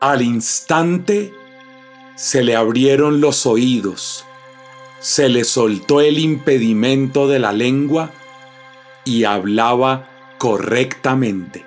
Al 0.00 0.20
instante 0.20 1.32
se 2.16 2.44
le 2.44 2.54
abrieron 2.54 3.22
los 3.22 3.46
oídos, 3.46 4.26
se 5.00 5.30
le 5.30 5.42
soltó 5.42 6.02
el 6.02 6.18
impedimento 6.18 7.28
de 7.28 7.38
la 7.38 7.52
lengua 7.52 8.10
y 9.06 9.24
hablaba 9.24 10.10
correctamente. 10.36 11.64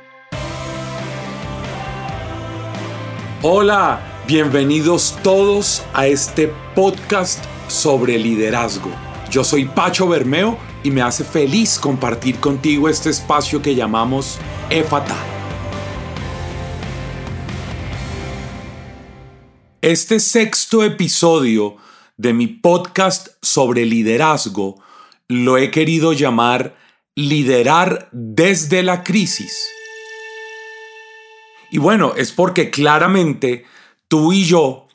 Hola, 3.42 4.00
bienvenidos 4.28 5.18
todos 5.24 5.82
a 5.96 6.06
este 6.06 6.54
podcast 6.76 7.44
sobre 7.68 8.20
liderazgo. 8.20 8.92
Yo 9.32 9.44
soy 9.44 9.66
Pacho 9.66 10.08
Bermeo 10.08 10.56
y 10.84 10.92
me 10.92 11.02
hace 11.02 11.24
feliz 11.24 11.80
compartir 11.80 12.40
contigo 12.40 12.90
este 12.90 13.10
espacio 13.10 13.60
que 13.60 13.74
llamamos 13.74 14.38
EFATA. 14.70 15.39
Este 19.82 20.20
sexto 20.20 20.84
episodio 20.84 21.78
de 22.18 22.34
mi 22.34 22.48
podcast 22.48 23.30
sobre 23.42 23.86
liderazgo 23.86 24.76
lo 25.30 25.58
he 25.58 25.72
querido 25.72 26.12
llamar 26.12 26.76
Liderar 27.16 28.10
desde 28.12 28.84
la 28.84 29.06
crisis. 29.06 29.70
Y 31.72 31.78
bueno, 31.78 32.14
es 32.18 32.34
porque 32.34 32.70
claramente 32.70 33.66
tú 34.10 34.34
y 34.34 34.44
yo 34.44 34.90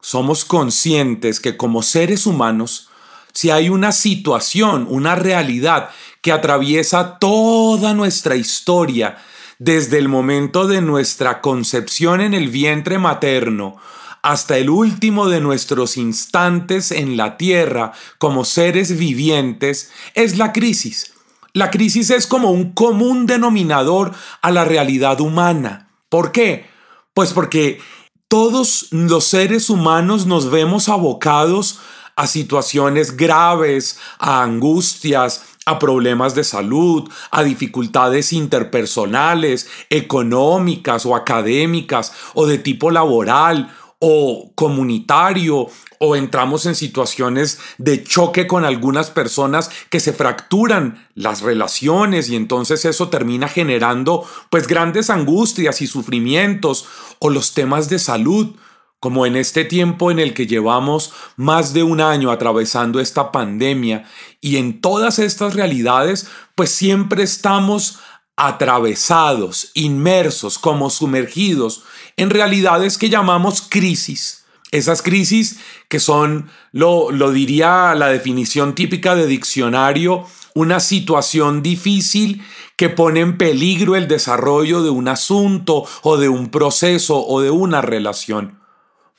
somos 0.00 0.46
conscientes 0.46 1.38
que 1.38 1.58
como 1.58 1.82
seres 1.82 2.24
humanos, 2.24 2.88
si 3.34 3.50
hay 3.50 3.68
una 3.68 3.92
situación, 3.92 4.86
una 4.88 5.16
realidad 5.16 5.90
que 6.22 6.32
atraviesa 6.32 7.18
toda 7.18 7.92
nuestra 7.92 8.36
historia, 8.36 9.18
desde 9.58 9.98
el 9.98 10.08
momento 10.08 10.66
de 10.66 10.80
nuestra 10.80 11.42
concepción 11.42 12.22
en 12.22 12.32
el 12.32 12.48
vientre 12.48 12.98
materno 12.98 13.76
hasta 14.22 14.58
el 14.58 14.70
último 14.70 15.28
de 15.28 15.40
nuestros 15.40 15.96
instantes 15.96 16.90
en 16.90 17.16
la 17.16 17.36
tierra 17.36 17.92
como 18.18 18.44
seres 18.44 18.98
vivientes, 18.98 19.90
es 20.14 20.38
la 20.38 20.52
crisis. 20.52 21.14
La 21.52 21.70
crisis 21.70 22.10
es 22.10 22.26
como 22.26 22.50
un 22.50 22.72
común 22.72 23.26
denominador 23.26 24.12
a 24.40 24.50
la 24.50 24.64
realidad 24.64 25.20
humana. 25.20 25.88
¿Por 26.08 26.32
qué? 26.32 26.66
Pues 27.14 27.32
porque 27.32 27.80
todos 28.28 28.86
los 28.90 29.24
seres 29.24 29.70
humanos 29.70 30.26
nos 30.26 30.50
vemos 30.50 30.88
abocados 30.88 31.80
a 32.14 32.26
situaciones 32.26 33.16
graves, 33.16 33.98
a 34.18 34.42
angustias, 34.42 35.44
a 35.66 35.78
problemas 35.78 36.34
de 36.34 36.44
salud, 36.44 37.10
a 37.30 37.42
dificultades 37.42 38.32
interpersonales, 38.32 39.68
económicas 39.88 41.06
o 41.06 41.16
académicas 41.16 42.12
o 42.34 42.46
de 42.46 42.58
tipo 42.58 42.90
laboral 42.90 43.74
o 44.00 44.52
comunitario 44.54 45.68
o 45.98 46.16
entramos 46.16 46.64
en 46.64 46.74
situaciones 46.74 47.58
de 47.76 48.02
choque 48.02 48.46
con 48.46 48.64
algunas 48.64 49.10
personas 49.10 49.70
que 49.90 50.00
se 50.00 50.14
fracturan 50.14 51.06
las 51.14 51.42
relaciones 51.42 52.30
y 52.30 52.36
entonces 52.36 52.86
eso 52.86 53.10
termina 53.10 53.46
generando 53.46 54.24
pues 54.48 54.66
grandes 54.66 55.10
angustias 55.10 55.82
y 55.82 55.86
sufrimientos 55.86 56.86
o 57.18 57.28
los 57.28 57.52
temas 57.52 57.90
de 57.90 57.98
salud 57.98 58.56
como 59.00 59.24
en 59.24 59.36
este 59.36 59.64
tiempo 59.64 60.10
en 60.10 60.18
el 60.18 60.34
que 60.34 60.46
llevamos 60.46 61.12
más 61.36 61.72
de 61.72 61.82
un 61.82 62.00
año 62.02 62.30
atravesando 62.30 63.00
esta 63.00 63.32
pandemia. 63.32 64.04
Y 64.42 64.56
en 64.56 64.80
todas 64.80 65.18
estas 65.18 65.54
realidades 65.54 66.28
pues 66.54 66.70
siempre 66.70 67.22
estamos 67.22 67.98
atravesados, 68.46 69.70
inmersos, 69.74 70.58
como 70.58 70.88
sumergidos 70.88 71.82
en 72.16 72.30
realidades 72.30 72.96
que 72.96 73.10
llamamos 73.10 73.60
crisis. 73.60 74.46
Esas 74.72 75.02
crisis 75.02 75.58
que 75.88 76.00
son, 76.00 76.50
lo, 76.72 77.10
lo 77.10 77.32
diría 77.32 77.94
la 77.94 78.08
definición 78.08 78.74
típica 78.74 79.14
de 79.14 79.26
diccionario, 79.26 80.26
una 80.54 80.80
situación 80.80 81.62
difícil 81.62 82.42
que 82.76 82.88
pone 82.88 83.20
en 83.20 83.36
peligro 83.36 83.94
el 83.94 84.08
desarrollo 84.08 84.82
de 84.82 84.88
un 84.88 85.08
asunto 85.08 85.84
o 86.02 86.16
de 86.16 86.30
un 86.30 86.50
proceso 86.50 87.22
o 87.22 87.42
de 87.42 87.50
una 87.50 87.82
relación. 87.82 88.58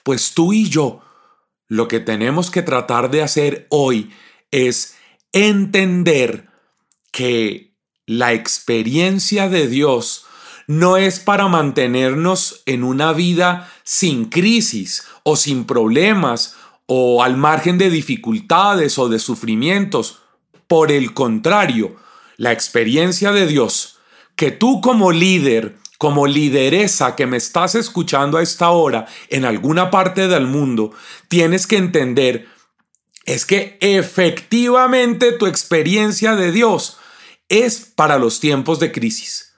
Pues 0.03 0.33
tú 0.33 0.51
y 0.51 0.67
yo 0.67 1.01
lo 1.67 1.87
que 1.87 1.99
tenemos 1.99 2.49
que 2.49 2.63
tratar 2.63 3.11
de 3.11 3.21
hacer 3.21 3.67
hoy 3.69 4.09
es 4.49 4.95
entender 5.31 6.49
que 7.11 7.70
la 8.11 8.33
experiencia 8.33 9.47
de 9.47 9.69
Dios 9.69 10.25
no 10.67 10.97
es 10.97 11.21
para 11.21 11.47
mantenernos 11.47 12.61
en 12.65 12.83
una 12.83 13.13
vida 13.13 13.71
sin 13.83 14.25
crisis 14.25 15.05
o 15.23 15.37
sin 15.37 15.63
problemas 15.63 16.55
o 16.87 17.23
al 17.23 17.37
margen 17.37 17.77
de 17.77 17.89
dificultades 17.89 18.99
o 18.99 19.07
de 19.07 19.17
sufrimientos. 19.17 20.19
Por 20.67 20.91
el 20.91 21.13
contrario, 21.13 21.95
la 22.35 22.51
experiencia 22.51 23.31
de 23.31 23.47
Dios, 23.47 23.99
que 24.35 24.51
tú 24.51 24.81
como 24.81 25.13
líder, 25.13 25.77
como 25.97 26.27
lideresa 26.27 27.15
que 27.15 27.27
me 27.27 27.37
estás 27.37 27.75
escuchando 27.75 28.37
a 28.37 28.43
esta 28.43 28.71
hora 28.71 29.05
en 29.29 29.45
alguna 29.45 29.89
parte 29.89 30.27
del 30.27 30.47
mundo, 30.47 30.91
tienes 31.29 31.65
que 31.65 31.77
entender 31.77 32.49
es 33.25 33.45
que 33.45 33.77
efectivamente 33.79 35.31
tu 35.31 35.45
experiencia 35.45 36.35
de 36.35 36.51
Dios 36.51 36.97
es 37.51 37.91
para 37.95 38.17
los 38.17 38.39
tiempos 38.39 38.79
de 38.79 38.93
crisis, 38.93 39.53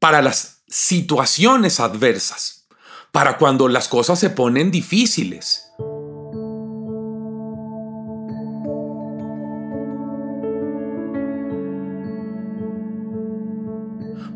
para 0.00 0.20
las 0.20 0.64
situaciones 0.66 1.78
adversas, 1.78 2.66
para 3.12 3.38
cuando 3.38 3.68
las 3.68 3.86
cosas 3.86 4.18
se 4.18 4.30
ponen 4.30 4.72
difíciles. 4.72 5.62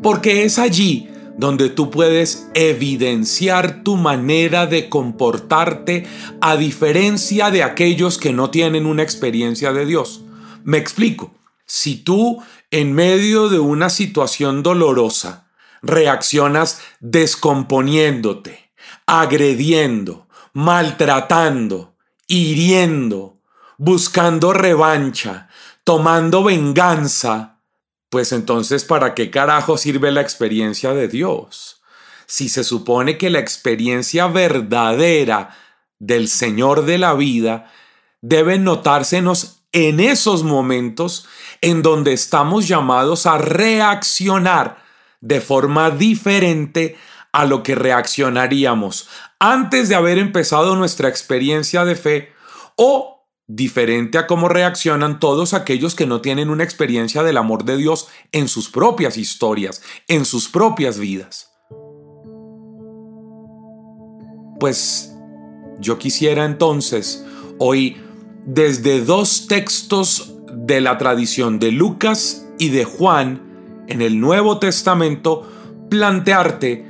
Porque 0.01 0.45
es 0.45 0.57
allí 0.57 1.09
donde 1.37 1.67
tú 1.67 1.91
puedes 1.91 2.47
evidenciar 2.53 3.83
tu 3.83 3.97
manera 3.97 4.67
de 4.67 4.87
comportarte 4.87 6.07
a 6.39 6.55
diferencia 6.55 7.51
de 7.51 7.63
aquellos 7.63 8.17
que 8.17 8.31
no 8.31 8.51
tienen 8.51 8.85
una 8.85 9.03
experiencia 9.03 9.73
de 9.73 9.85
Dios. 9.85 10.23
Me 10.63 10.77
explico. 10.77 11.40
Si 11.73 11.95
tú 11.95 12.43
en 12.69 12.91
medio 12.91 13.47
de 13.47 13.59
una 13.59 13.89
situación 13.89 14.61
dolorosa 14.61 15.47
reaccionas 15.81 16.81
descomponiéndote, 16.99 18.73
agrediendo, 19.05 20.27
maltratando, 20.51 21.95
hiriendo, 22.27 23.37
buscando 23.77 24.51
revancha, 24.51 25.47
tomando 25.85 26.43
venganza, 26.43 27.61
pues 28.09 28.33
entonces 28.33 28.83
¿para 28.83 29.13
qué 29.13 29.31
carajo 29.31 29.77
sirve 29.77 30.11
la 30.11 30.19
experiencia 30.19 30.93
de 30.93 31.07
Dios? 31.07 31.81
Si 32.25 32.49
se 32.49 32.65
supone 32.65 33.17
que 33.17 33.29
la 33.29 33.39
experiencia 33.39 34.27
verdadera 34.27 35.57
del 35.99 36.27
Señor 36.27 36.83
de 36.83 36.97
la 36.97 37.13
vida 37.13 37.71
debe 38.19 38.59
notársenos 38.59 39.61
en 39.71 39.99
esos 39.99 40.43
momentos 40.43 41.27
en 41.61 41.81
donde 41.81 42.13
estamos 42.13 42.67
llamados 42.67 43.25
a 43.25 43.37
reaccionar 43.37 44.83
de 45.21 45.39
forma 45.39 45.91
diferente 45.91 46.97
a 47.31 47.45
lo 47.45 47.63
que 47.63 47.75
reaccionaríamos 47.75 49.07
antes 49.39 49.89
de 49.89 49.95
haber 49.95 50.17
empezado 50.17 50.75
nuestra 50.75 51.07
experiencia 51.07 51.85
de 51.85 51.95
fe 51.95 52.33
o 52.75 53.27
diferente 53.47 54.17
a 54.17 54.27
cómo 54.27 54.47
reaccionan 54.47 55.19
todos 55.19 55.53
aquellos 55.53 55.95
que 55.95 56.05
no 56.05 56.21
tienen 56.21 56.49
una 56.49 56.63
experiencia 56.63 57.23
del 57.23 57.37
amor 57.37 57.65
de 57.65 57.77
Dios 57.77 58.07
en 58.31 58.47
sus 58.47 58.69
propias 58.69 59.17
historias, 59.17 59.81
en 60.07 60.25
sus 60.25 60.47
propias 60.47 60.97
vidas. 60.97 61.51
Pues 64.59 65.11
yo 65.79 65.97
quisiera 65.97 66.45
entonces 66.45 67.25
hoy 67.57 68.01
desde 68.45 69.01
dos 69.01 69.47
textos 69.47 70.33
de 70.53 70.81
la 70.81 70.97
tradición 70.97 71.59
de 71.59 71.71
Lucas 71.71 72.47
y 72.59 72.69
de 72.69 72.85
Juan 72.85 73.83
en 73.87 74.01
el 74.01 74.19
Nuevo 74.19 74.59
Testamento, 74.59 75.47
plantearte 75.89 76.85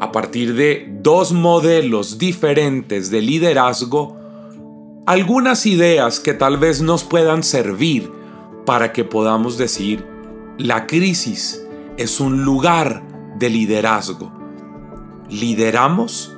a 0.00 0.12
partir 0.12 0.54
de 0.54 0.88
dos 1.02 1.32
modelos 1.32 2.18
diferentes 2.18 3.10
de 3.10 3.22
liderazgo, 3.22 4.16
algunas 5.06 5.66
ideas 5.66 6.20
que 6.20 6.34
tal 6.34 6.56
vez 6.56 6.80
nos 6.80 7.04
puedan 7.04 7.42
servir 7.42 8.10
para 8.64 8.92
que 8.92 9.04
podamos 9.04 9.58
decir, 9.58 10.04
la 10.58 10.86
crisis 10.86 11.62
es 11.96 12.20
un 12.20 12.44
lugar 12.44 13.02
de 13.38 13.50
liderazgo. 13.50 14.32
Lideramos 15.28 16.34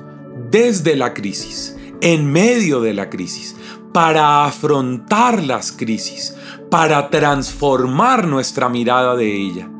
desde 0.50 0.96
la 0.96 1.14
crisis, 1.14 1.76
en 2.00 2.30
medio 2.30 2.80
de 2.80 2.94
la 2.94 3.08
crisis, 3.10 3.56
para 3.96 4.44
afrontar 4.44 5.42
las 5.42 5.72
crisis, 5.72 6.36
para 6.70 7.08
transformar 7.08 8.26
nuestra 8.26 8.68
mirada 8.68 9.16
de 9.16 9.34
ella. 9.34 9.70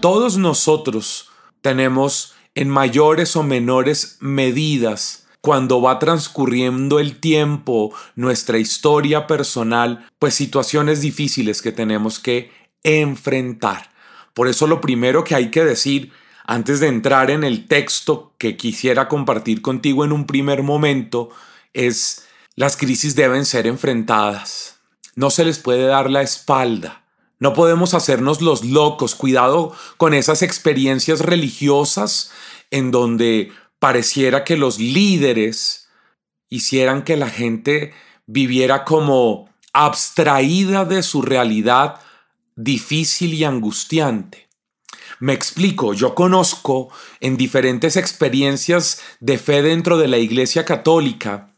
Todos 0.00 0.38
nosotros 0.38 1.30
tenemos 1.62 2.34
en 2.54 2.68
mayores 2.68 3.34
o 3.34 3.42
menores 3.42 4.18
medidas 4.20 5.26
cuando 5.40 5.82
va 5.82 5.98
transcurriendo 5.98 7.00
el 7.00 7.18
tiempo, 7.18 7.92
nuestra 8.14 8.58
historia 8.58 9.26
personal, 9.26 10.06
pues 10.20 10.34
situaciones 10.34 11.00
difíciles 11.00 11.60
que 11.60 11.72
tenemos 11.72 12.20
que 12.20 12.52
enfrentar. 12.84 13.90
Por 14.32 14.46
eso 14.46 14.68
lo 14.68 14.80
primero 14.80 15.24
que 15.24 15.34
hay 15.34 15.50
que 15.50 15.64
decir 15.64 16.12
antes 16.44 16.80
de 16.80 16.88
entrar 16.88 17.30
en 17.30 17.44
el 17.44 17.66
texto 17.66 18.34
que 18.38 18.56
quisiera 18.56 19.08
compartir 19.08 19.62
contigo 19.62 20.04
en 20.04 20.12
un 20.12 20.26
primer 20.26 20.62
momento 20.62 21.30
es 21.72 22.26
las 22.54 22.76
crisis 22.76 23.14
deben 23.14 23.46
ser 23.46 23.66
enfrentadas. 23.66 24.80
No 25.14 25.30
se 25.30 25.44
les 25.44 25.58
puede 25.58 25.86
dar 25.86 26.10
la 26.10 26.22
espalda. 26.22 27.04
No 27.38 27.54
podemos 27.54 27.94
hacernos 27.94 28.40
los 28.40 28.64
locos. 28.64 29.14
Cuidado 29.14 29.74
con 29.96 30.14
esas 30.14 30.42
experiencias 30.42 31.20
religiosas 31.20 32.30
en 32.70 32.90
donde 32.90 33.52
pareciera 33.78 34.44
que 34.44 34.56
los 34.56 34.78
líderes 34.78 35.88
hicieran 36.48 37.02
que 37.02 37.16
la 37.16 37.28
gente 37.28 37.94
viviera 38.26 38.84
como 38.84 39.48
abstraída 39.72 40.84
de 40.84 41.02
su 41.02 41.22
realidad 41.22 42.00
difícil 42.56 43.34
y 43.34 43.44
angustiante. 43.44 44.48
Me 45.22 45.34
explico, 45.34 45.94
yo 45.94 46.16
conozco 46.16 46.88
en 47.20 47.36
diferentes 47.36 47.96
experiencias 47.96 49.00
de 49.20 49.38
fe 49.38 49.62
dentro 49.62 49.96
de 49.96 50.08
la 50.08 50.18
Iglesia 50.18 50.64
Católica 50.64 51.54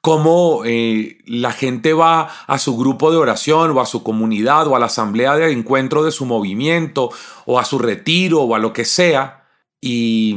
cómo 0.00 0.62
eh, 0.64 1.18
la 1.26 1.50
gente 1.50 1.94
va 1.94 2.30
a 2.46 2.58
su 2.60 2.76
grupo 2.76 3.10
de 3.10 3.16
oración 3.16 3.72
o 3.72 3.80
a 3.80 3.86
su 3.86 4.04
comunidad 4.04 4.68
o 4.68 4.76
a 4.76 4.78
la 4.78 4.86
asamblea 4.86 5.34
de 5.34 5.50
encuentro 5.50 6.04
de 6.04 6.12
su 6.12 6.26
movimiento 6.26 7.10
o 7.44 7.58
a 7.58 7.64
su 7.64 7.80
retiro 7.80 8.42
o 8.42 8.54
a 8.54 8.60
lo 8.60 8.72
que 8.72 8.84
sea 8.84 9.48
y 9.80 10.36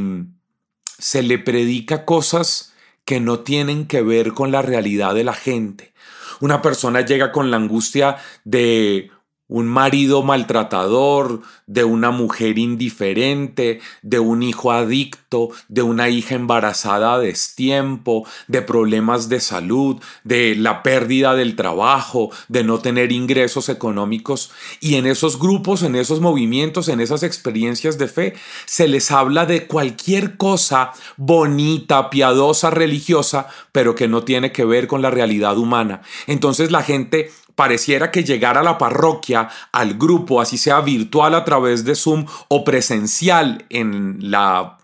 se 0.98 1.22
le 1.22 1.38
predica 1.38 2.04
cosas 2.04 2.74
que 3.06 3.20
no 3.20 3.42
tienen 3.42 3.86
que 3.86 4.02
ver 4.02 4.34
con 4.34 4.52
la 4.52 4.64
realidad 4.64 5.14
de 5.14 5.24
la 5.24 5.34
gente. 5.34 5.94
Una 6.40 6.64
persona 6.64 7.02
llega 7.02 7.32
con 7.32 7.52
la 7.52 7.58
angustia 7.58 8.18
de 8.44 9.12
un 9.48 9.68
marido 9.68 10.24
maltratador, 10.24 11.42
de 11.68 11.84
una 11.84 12.12
mujer 12.12 12.58
indiferente, 12.58 13.80
de 14.02 14.20
un 14.20 14.44
hijo 14.44 14.72
adicto, 14.72 15.50
de 15.68 15.82
una 15.82 16.10
hija 16.10 16.36
embarazada 16.36 17.14
a 17.14 17.20
destiempo, 17.20 18.28
de 18.48 18.62
problemas 18.62 19.30
de 19.30 19.40
salud, 19.40 20.02
de 20.24 20.56
la 20.56 20.84
pérdida 20.84 21.36
del 21.36 21.56
trabajo, 21.56 22.32
de 22.48 22.64
no 22.64 22.80
tener 22.80 23.12
ingresos 23.12 23.70
económicos. 23.70 24.52
Y 24.80 24.96
en 24.96 25.06
esos 25.06 25.40
grupos, 25.40 25.84
en 25.84 25.96
esos 25.96 26.22
movimientos, 26.22 26.88
en 26.88 27.00
esas 27.00 27.24
experiencias 27.24 27.98
de 27.98 28.08
fe, 28.08 28.34
se 28.66 28.88
les 28.88 29.12
habla 29.12 29.46
de 29.46 29.68
cualquier 29.68 30.38
cosa 30.38 30.92
bonita, 31.18 32.10
piadosa, 32.10 32.70
religiosa, 32.70 33.48
pero 33.72 33.96
que 33.96 34.08
no 34.08 34.24
tiene 34.24 34.52
que 34.52 34.66
ver 34.66 34.88
con 34.88 35.02
la 35.02 35.12
realidad 35.12 35.58
humana. 35.58 36.02
Entonces 36.28 36.72
la 36.72 36.84
gente 36.84 37.32
pareciera 37.56 38.12
que 38.12 38.24
llegar 38.24 38.58
a 38.58 38.64
la 38.64 38.78
parroquia, 38.78 39.50
al 39.72 39.96
grupo, 39.96 40.42
así 40.42 40.58
sea 40.58 40.82
virtual 40.82 41.36
a 41.36 41.46
través 41.46 41.86
de 41.86 41.96
Zoom 41.96 42.26
o 42.50 42.64
presencial 42.64 43.66
en 43.70 44.18
la 44.32 44.78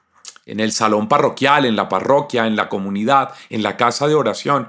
en 0.46 0.60
el 0.60 0.72
salón 0.72 1.08
parroquial, 1.08 1.66
en 1.66 1.76
la 1.76 1.88
parroquia, 1.88 2.48
en 2.48 2.56
la 2.56 2.68
comunidad, 2.68 3.32
en 3.50 3.64
la 3.64 3.78
casa 3.78 4.08
de 4.08 4.16
oración, 4.16 4.68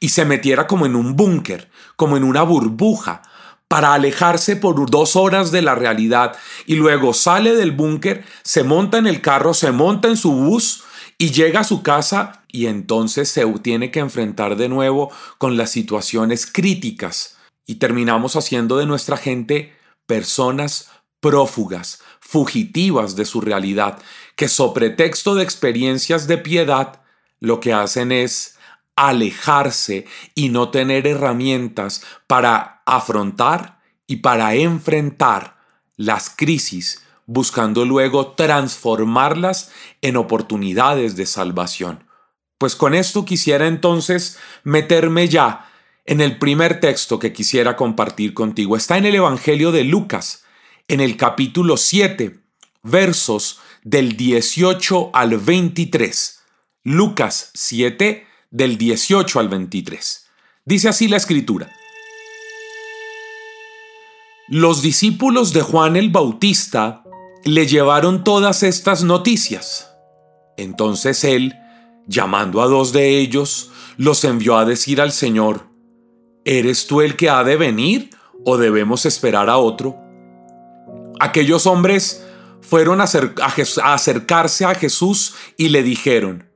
y 0.00 0.10
se 0.10 0.24
metiera 0.24 0.66
como 0.66 0.84
en 0.84 0.96
un 0.96 1.16
búnker, 1.16 1.70
como 1.96 2.16
en 2.16 2.24
una 2.24 2.42
burbuja, 2.42 3.22
para 3.68 3.94
alejarse 3.94 4.56
por 4.56 4.90
dos 4.90 5.16
horas 5.16 5.50
de 5.52 5.62
la 5.62 5.74
realidad, 5.74 6.36
y 6.66 6.74
luego 6.74 7.14
sale 7.14 7.54
del 7.54 7.70
búnker, 7.70 8.24
se 8.42 8.64
monta 8.64 8.98
en 8.98 9.06
el 9.06 9.22
carro, 9.22 9.54
se 9.54 9.70
monta 9.70 10.08
en 10.08 10.16
su 10.16 10.32
bus, 10.32 10.84
y 11.18 11.30
llega 11.30 11.60
a 11.60 11.64
su 11.64 11.82
casa 11.82 12.42
y 12.50 12.66
entonces 12.66 13.30
se 13.30 13.46
tiene 13.62 13.90
que 13.90 14.00
enfrentar 14.00 14.56
de 14.56 14.68
nuevo 14.68 15.10
con 15.38 15.56
las 15.56 15.70
situaciones 15.70 16.46
críticas 16.46 17.36
y 17.66 17.76
terminamos 17.76 18.36
haciendo 18.36 18.76
de 18.76 18.86
nuestra 18.86 19.16
gente 19.16 19.74
personas 20.06 20.90
prófugas, 21.20 22.02
fugitivas 22.20 23.14
de 23.14 23.24
su 23.24 23.40
realidad, 23.40 23.98
que 24.36 24.48
sobre 24.48 24.90
texto 24.90 25.34
de 25.34 25.44
experiencias 25.44 26.26
de 26.26 26.38
piedad 26.38 27.02
lo 27.38 27.60
que 27.60 27.72
hacen 27.72 28.12
es 28.12 28.58
alejarse 28.96 30.06
y 30.34 30.48
no 30.48 30.70
tener 30.70 31.06
herramientas 31.06 32.04
para 32.26 32.82
afrontar 32.86 33.80
y 34.06 34.16
para 34.16 34.54
enfrentar 34.54 35.56
las 35.96 36.30
crisis, 36.30 37.02
buscando 37.26 37.84
luego 37.84 38.32
transformarlas 38.32 39.70
en 40.02 40.16
oportunidades 40.16 41.16
de 41.16 41.26
salvación. 41.26 42.04
Pues 42.58 42.76
con 42.76 42.94
esto 42.94 43.24
quisiera 43.24 43.66
entonces 43.66 44.38
meterme 44.64 45.28
ya 45.28 45.71
en 46.04 46.20
el 46.20 46.38
primer 46.38 46.80
texto 46.80 47.18
que 47.18 47.32
quisiera 47.32 47.76
compartir 47.76 48.34
contigo. 48.34 48.76
Está 48.76 48.98
en 48.98 49.06
el 49.06 49.14
Evangelio 49.14 49.72
de 49.72 49.84
Lucas, 49.84 50.44
en 50.88 51.00
el 51.00 51.16
capítulo 51.16 51.76
7, 51.76 52.40
versos 52.82 53.60
del 53.84 54.16
18 54.16 55.10
al 55.14 55.38
23. 55.38 56.40
Lucas 56.84 57.50
7, 57.54 58.26
del 58.50 58.78
18 58.78 59.40
al 59.40 59.48
23. 59.48 60.26
Dice 60.64 60.88
así 60.88 61.08
la 61.08 61.16
escritura. 61.16 61.72
Los 64.48 64.82
discípulos 64.82 65.52
de 65.52 65.62
Juan 65.62 65.96
el 65.96 66.10
Bautista 66.10 67.04
le 67.44 67.66
llevaron 67.66 68.24
todas 68.24 68.62
estas 68.62 69.02
noticias. 69.04 69.94
Entonces 70.56 71.24
él, 71.24 71.54
llamando 72.06 72.60
a 72.60 72.66
dos 72.66 72.92
de 72.92 73.18
ellos, 73.18 73.70
los 73.96 74.24
envió 74.24 74.58
a 74.58 74.64
decir 74.64 75.00
al 75.00 75.12
Señor, 75.12 75.71
¿Eres 76.44 76.88
tú 76.88 77.02
el 77.02 77.14
que 77.14 77.30
ha 77.30 77.44
de 77.44 77.56
venir 77.56 78.10
o 78.44 78.56
debemos 78.56 79.06
esperar 79.06 79.48
a 79.48 79.58
otro? 79.58 79.96
Aquellos 81.20 81.66
hombres 81.66 82.26
fueron 82.60 83.00
a, 83.00 83.04
acercarse 83.84 84.64
a 84.64 84.74
Jesús 84.74 85.34
y 85.56 85.68
le 85.68 85.84
dijeron, 85.84 86.48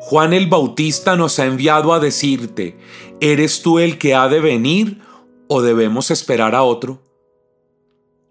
Juan 0.00 0.34
el 0.34 0.46
Bautista 0.46 1.16
nos 1.16 1.38
ha 1.38 1.46
enviado 1.46 1.94
a 1.94 2.00
decirte, 2.00 2.78
¿eres 3.20 3.62
tú 3.62 3.78
el 3.78 3.96
que 3.96 4.14
ha 4.14 4.28
de 4.28 4.40
venir 4.40 5.00
o 5.48 5.62
debemos 5.62 6.10
esperar 6.10 6.54
a 6.54 6.62
otro? 6.62 7.02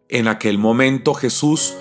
En 0.09 0.27
aquel 0.27 0.59
momento 0.59 1.15
Jesús 1.15 1.73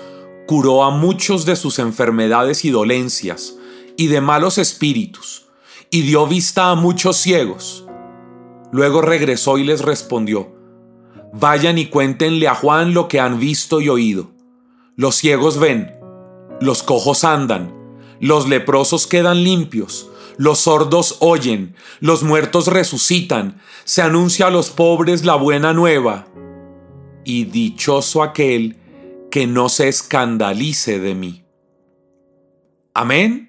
curó 0.47 0.83
a 0.83 0.89
muchos 0.89 1.45
de 1.45 1.55
sus 1.55 1.77
enfermedades 1.77 2.65
y 2.65 2.71
dolencias 2.71 3.57
y 3.95 4.07
de 4.07 4.21
malos 4.21 4.57
espíritus, 4.57 5.45
y 5.91 6.01
dio 6.01 6.25
vista 6.25 6.71
a 6.71 6.75
muchos 6.75 7.17
ciegos 7.17 7.86
Luego 8.71 9.01
regresó 9.01 9.57
y 9.57 9.63
les 9.63 9.81
respondió, 9.81 10.55
Vayan 11.33 11.77
y 11.77 11.87
cuéntenle 11.87 12.47
a 12.47 12.55
Juan 12.55 12.93
lo 12.93 13.07
que 13.07 13.19
han 13.19 13.39
visto 13.39 13.81
y 13.81 13.89
oído. 13.89 14.31
Los 14.95 15.15
ciegos 15.15 15.59
ven, 15.59 15.95
los 16.59 16.83
cojos 16.83 17.23
andan, 17.23 17.73
los 18.19 18.47
leprosos 18.47 19.05
quedan 19.05 19.43
limpios, 19.43 20.09
los 20.37 20.59
sordos 20.59 21.17
oyen, 21.19 21.75
los 21.99 22.23
muertos 22.23 22.67
resucitan, 22.67 23.61
se 23.83 24.01
anuncia 24.01 24.47
a 24.47 24.51
los 24.51 24.69
pobres 24.69 25.25
la 25.25 25.35
buena 25.35 25.73
nueva. 25.73 26.27
Y 27.25 27.45
dichoso 27.45 28.23
aquel 28.23 28.77
que 29.29 29.47
no 29.47 29.69
se 29.69 29.89
escandalice 29.89 30.99
de 30.99 31.13
mí. 31.13 31.43
Amén. 32.93 33.46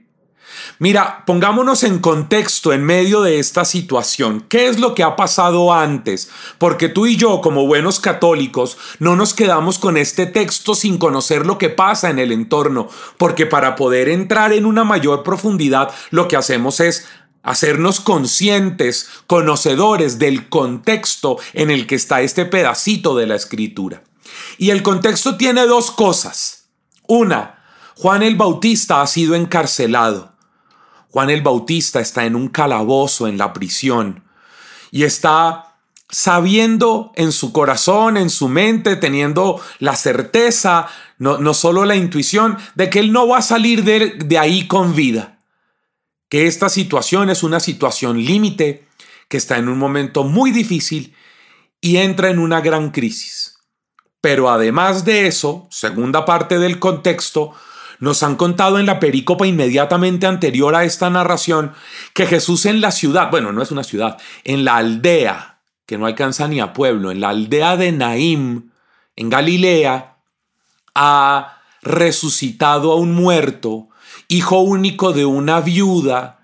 Mira, 0.79 1.25
pongámonos 1.27 1.83
en 1.83 1.99
contexto 1.99 2.73
en 2.73 2.85
medio 2.85 3.23
de 3.23 3.39
esta 3.39 3.65
situación. 3.65 4.45
¿Qué 4.49 4.69
es 4.69 4.79
lo 4.79 4.95
que 4.95 5.03
ha 5.03 5.17
pasado 5.17 5.73
antes? 5.73 6.31
Porque 6.59 6.89
tú 6.89 7.07
y 7.07 7.17
yo, 7.17 7.41
como 7.41 7.67
buenos 7.67 8.01
católicos, 8.01 8.79
no 8.99 9.17
nos 9.17 9.35
quedamos 9.35 9.79
con 9.79 9.97
este 9.97 10.27
texto 10.27 10.75
sin 10.75 10.99
conocer 10.99 11.47
lo 11.47 11.59
que 11.59 11.69
pasa 11.69 12.11
en 12.11 12.19
el 12.19 12.33
entorno, 12.33 12.89
porque 13.17 13.47
para 13.47 13.77
poder 13.77 14.09
entrar 14.09 14.53
en 14.53 14.67
una 14.67 14.85
mayor 14.85 15.23
profundidad, 15.23 15.91
lo 16.11 16.29
que 16.29 16.37
hacemos 16.37 16.81
es 16.81 17.07
hacernos 17.43 18.01
conscientes, 18.01 19.09
conocedores 19.27 20.19
del 20.19 20.49
contexto 20.49 21.39
en 21.55 21.71
el 21.71 21.87
que 21.87 21.95
está 21.95 22.21
este 22.21 22.45
pedacito 22.45 23.17
de 23.17 23.27
la 23.27 23.37
escritura. 23.37 24.03
Y 24.59 24.71
el 24.71 24.83
contexto 24.83 25.37
tiene 25.37 25.67
dos 25.67 25.91
cosas. 25.91 26.69
Una, 27.07 27.65
Juan 27.97 28.23
el 28.23 28.37
Bautista 28.37 29.03
ha 29.03 29.07
sido 29.07 29.35
encarcelado. 29.35 30.38
Juan 31.11 31.31
el 31.31 31.43
Bautista 31.43 32.01
está 32.01 32.25
en 32.25 32.37
un 32.37 32.49
calabozo 32.49 33.29
en 33.29 33.39
la 33.39 33.53
prisión 33.53 34.25
y 34.91 35.05
está 35.05 35.77
sabiendo 36.11 37.13
en 37.17 37.33
su 37.33 37.53
corazón, 37.53 38.17
en 38.17 38.31
su 38.31 38.49
mente, 38.49 38.97
teniendo 38.97 39.61
la 39.79 39.95
certeza, 39.95 40.89
no, 41.19 41.39
no 41.39 41.53
solo 41.55 41.85
la 41.85 41.97
intuición, 41.97 42.57
de 42.75 42.89
que 42.89 43.01
él 43.01 43.13
no 43.13 43.29
va 43.29 43.39
a 43.39 43.43
salir 43.43 43.85
de, 43.85 44.11
de 44.11 44.39
ahí 44.39 44.67
con 44.67 44.95
vida. 44.95 45.39
Que 46.29 46.47
esta 46.47 46.69
situación 46.69 47.31
es 47.31 47.43
una 47.43 47.61
situación 47.61 48.23
límite, 48.25 48.87
que 49.29 49.37
está 49.37 49.59
en 49.59 49.69
un 49.69 49.79
momento 49.79 50.25
muy 50.25 50.51
difícil 50.51 51.15
y 51.81 51.99
entra 51.99 52.31
en 52.31 52.39
una 52.39 52.61
gran 52.61 52.91
crisis. 52.91 53.59
Pero 54.21 54.51
además 54.51 55.05
de 55.05 55.27
eso, 55.27 55.69
segunda 55.71 56.25
parte 56.25 56.59
del 56.59 56.79
contexto, 56.79 57.55
nos 58.01 58.23
han 58.23 58.37
contado 58.37 58.79
en 58.79 58.87
la 58.87 59.01
perícopa 59.01 59.47
inmediatamente 59.47 60.27
anterior 60.27 60.75
a 60.75 60.85
esta 60.85 61.11
narración 61.11 61.73
que 62.15 62.27
Jesús 62.27 62.67
en 62.67 62.81
la 62.81 62.91
ciudad, 62.91 63.31
bueno, 63.31 63.53
no 63.53 63.63
es 63.63 63.71
una 63.71 63.85
ciudad, 63.85 64.19
en 64.45 64.65
la 64.65 64.77
aldea, 64.77 65.61
que 65.87 65.99
no 65.99 66.07
alcanza 66.07 66.49
ni 66.49 66.61
a 66.61 66.73
pueblo, 66.73 67.11
en 67.11 67.21
la 67.21 67.31
aldea 67.31 67.77
de 67.77 67.93
Naim, 67.93 68.71
en 69.17 69.31
Galilea, 69.31 70.17
ha 70.95 71.59
resucitado 71.83 72.93
a 72.93 72.97
un 72.97 73.15
muerto, 73.15 73.89
hijo 74.29 74.61
único 74.61 75.13
de 75.13 75.25
una 75.25 75.61
viuda, 75.61 76.41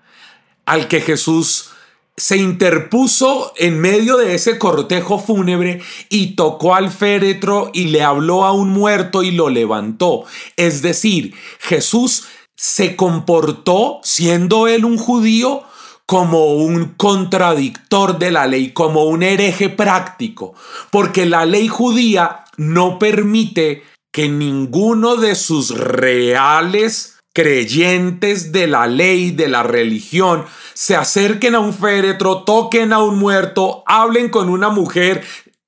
al 0.65 0.87
que 0.87 1.01
Jesús 1.01 1.71
se 2.17 2.37
interpuso 2.37 3.51
en 3.57 3.79
medio 3.79 4.17
de 4.17 4.35
ese 4.35 4.57
cortejo 4.57 5.19
fúnebre 5.19 5.81
y 6.09 6.35
tocó 6.35 6.73
al 6.73 6.89
féretro 6.89 7.71
y 7.73 7.85
le 7.85 8.03
habló 8.03 8.45
a 8.45 8.53
un 8.53 8.69
muerto 8.69 9.21
y 9.21 9.31
lo 9.31 9.49
levantó. 9.49 10.23
Es 10.55 10.81
decir, 10.81 11.33
Jesús 11.59 12.25
se 12.55 12.95
comportó, 12.95 13.99
siendo 14.03 14.67
él 14.67 14.85
un 14.85 14.97
judío, 14.97 15.63
como 16.05 16.53
un 16.53 16.93
contradictor 16.97 18.19
de 18.19 18.31
la 18.31 18.47
ley, 18.47 18.71
como 18.71 19.05
un 19.05 19.23
hereje 19.23 19.69
práctico, 19.69 20.53
porque 20.91 21.25
la 21.25 21.45
ley 21.45 21.67
judía 21.67 22.45
no 22.57 22.99
permite 22.99 23.83
que 24.11 24.29
ninguno 24.29 25.17
de 25.17 25.35
sus 25.35 25.71
reales 25.71 27.14
creyentes 27.35 28.53
de 28.53 28.65
la 28.65 28.87
ley, 28.87 29.31
de 29.31 29.49
la 29.49 29.61
religión, 29.61 30.45
se 30.73 30.95
acerquen 30.95 31.53
a 31.53 31.59
un 31.59 31.73
féretro, 31.73 32.43
toquen 32.43 32.93
a 32.93 32.99
un 32.99 33.19
muerto, 33.19 33.83
hablen 33.85 34.29
con 34.29 34.49
una 34.49 34.69
mujer. 34.69 35.21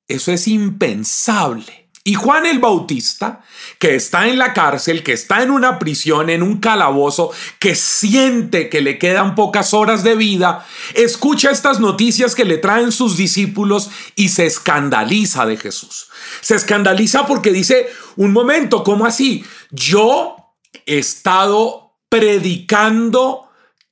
Eso 0.07 0.31
es 0.31 0.47
impensable. 0.47 1.89
Y 2.05 2.13
Juan 2.13 2.45
el 2.45 2.59
Bautista, 2.59 3.41
que 3.79 3.95
está 3.95 4.29
en 4.29 4.38
la 4.38 4.53
cárcel, 4.53 5.03
que 5.03 5.12
está 5.12 5.43
en 5.43 5.51
una 5.51 5.77
prisión, 5.77 6.29
en 6.29 6.41
un 6.41 6.59
calabozo, 6.62 7.31
que 7.59 7.75
siente 7.75 8.69
que 8.69 8.79
le 8.79 8.97
quedan 8.97 9.36
pocas 9.36 9.74
horas 9.74 10.05
de 10.05 10.15
vida, 10.15 10.65
escucha 10.93 11.51
estas 11.51 11.81
noticias 11.81 12.33
que 12.33 12.45
le 12.45 12.59
traen 12.59 12.93
sus 12.93 13.17
discípulos 13.17 13.89
y 14.15 14.29
se 14.29 14.45
escandaliza 14.45 15.45
de 15.45 15.57
Jesús. 15.57 16.07
Se 16.39 16.55
escandaliza 16.55 17.27
porque 17.27 17.51
dice, 17.51 17.89
un 18.15 18.31
momento, 18.31 18.86
¿cómo 18.86 19.05
así? 19.05 19.43
Yo 19.71 20.37
estado 20.88 21.94
predicando 22.10 23.50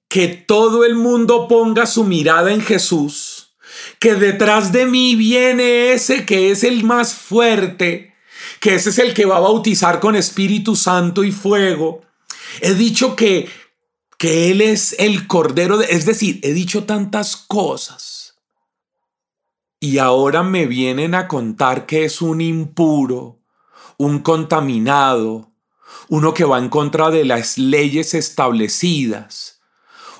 que 0.07 0.27
todo 0.27 0.85
el 0.85 0.95
mundo 0.95 1.47
ponga 1.47 1.85
su 1.85 2.03
mirada 2.03 2.51
en 2.51 2.61
Jesús, 2.61 3.55
que 3.99 4.15
detrás 4.15 4.71
de 4.71 4.85
mí 4.85 5.15
viene 5.15 5.91
ese 5.91 6.25
que 6.25 6.51
es 6.51 6.63
el 6.63 6.83
más 6.83 7.13
fuerte, 7.13 8.15
que 8.59 8.75
ese 8.75 8.89
es 8.89 8.99
el 8.99 9.13
que 9.13 9.25
va 9.25 9.37
a 9.37 9.41
bautizar 9.41 9.99
con 9.99 10.15
Espíritu 10.15 10.75
Santo 10.75 11.23
y 11.23 11.31
fuego. 11.31 12.01
He 12.61 12.73
dicho 12.73 13.15
que 13.15 13.49
que 14.17 14.51
él 14.51 14.61
es 14.61 14.95
el 14.99 15.27
cordero, 15.27 15.77
de, 15.77 15.87
es 15.89 16.05
decir, 16.05 16.39
he 16.43 16.53
dicho 16.53 16.85
tantas 16.85 17.35
cosas. 17.35 18.35
Y 19.79 19.97
ahora 19.97 20.41
me 20.41 20.65
vienen 20.65 21.15
a 21.15 21.27
contar 21.27 21.85
que 21.85 22.05
es 22.05 22.21
un 22.21 22.41
impuro, 22.41 23.41
un 23.97 24.19
contaminado, 24.19 25.51
uno 26.09 26.33
que 26.33 26.45
va 26.45 26.59
en 26.59 26.69
contra 26.69 27.09
de 27.09 27.25
las 27.25 27.57
leyes 27.57 28.13
establecidas, 28.13 29.61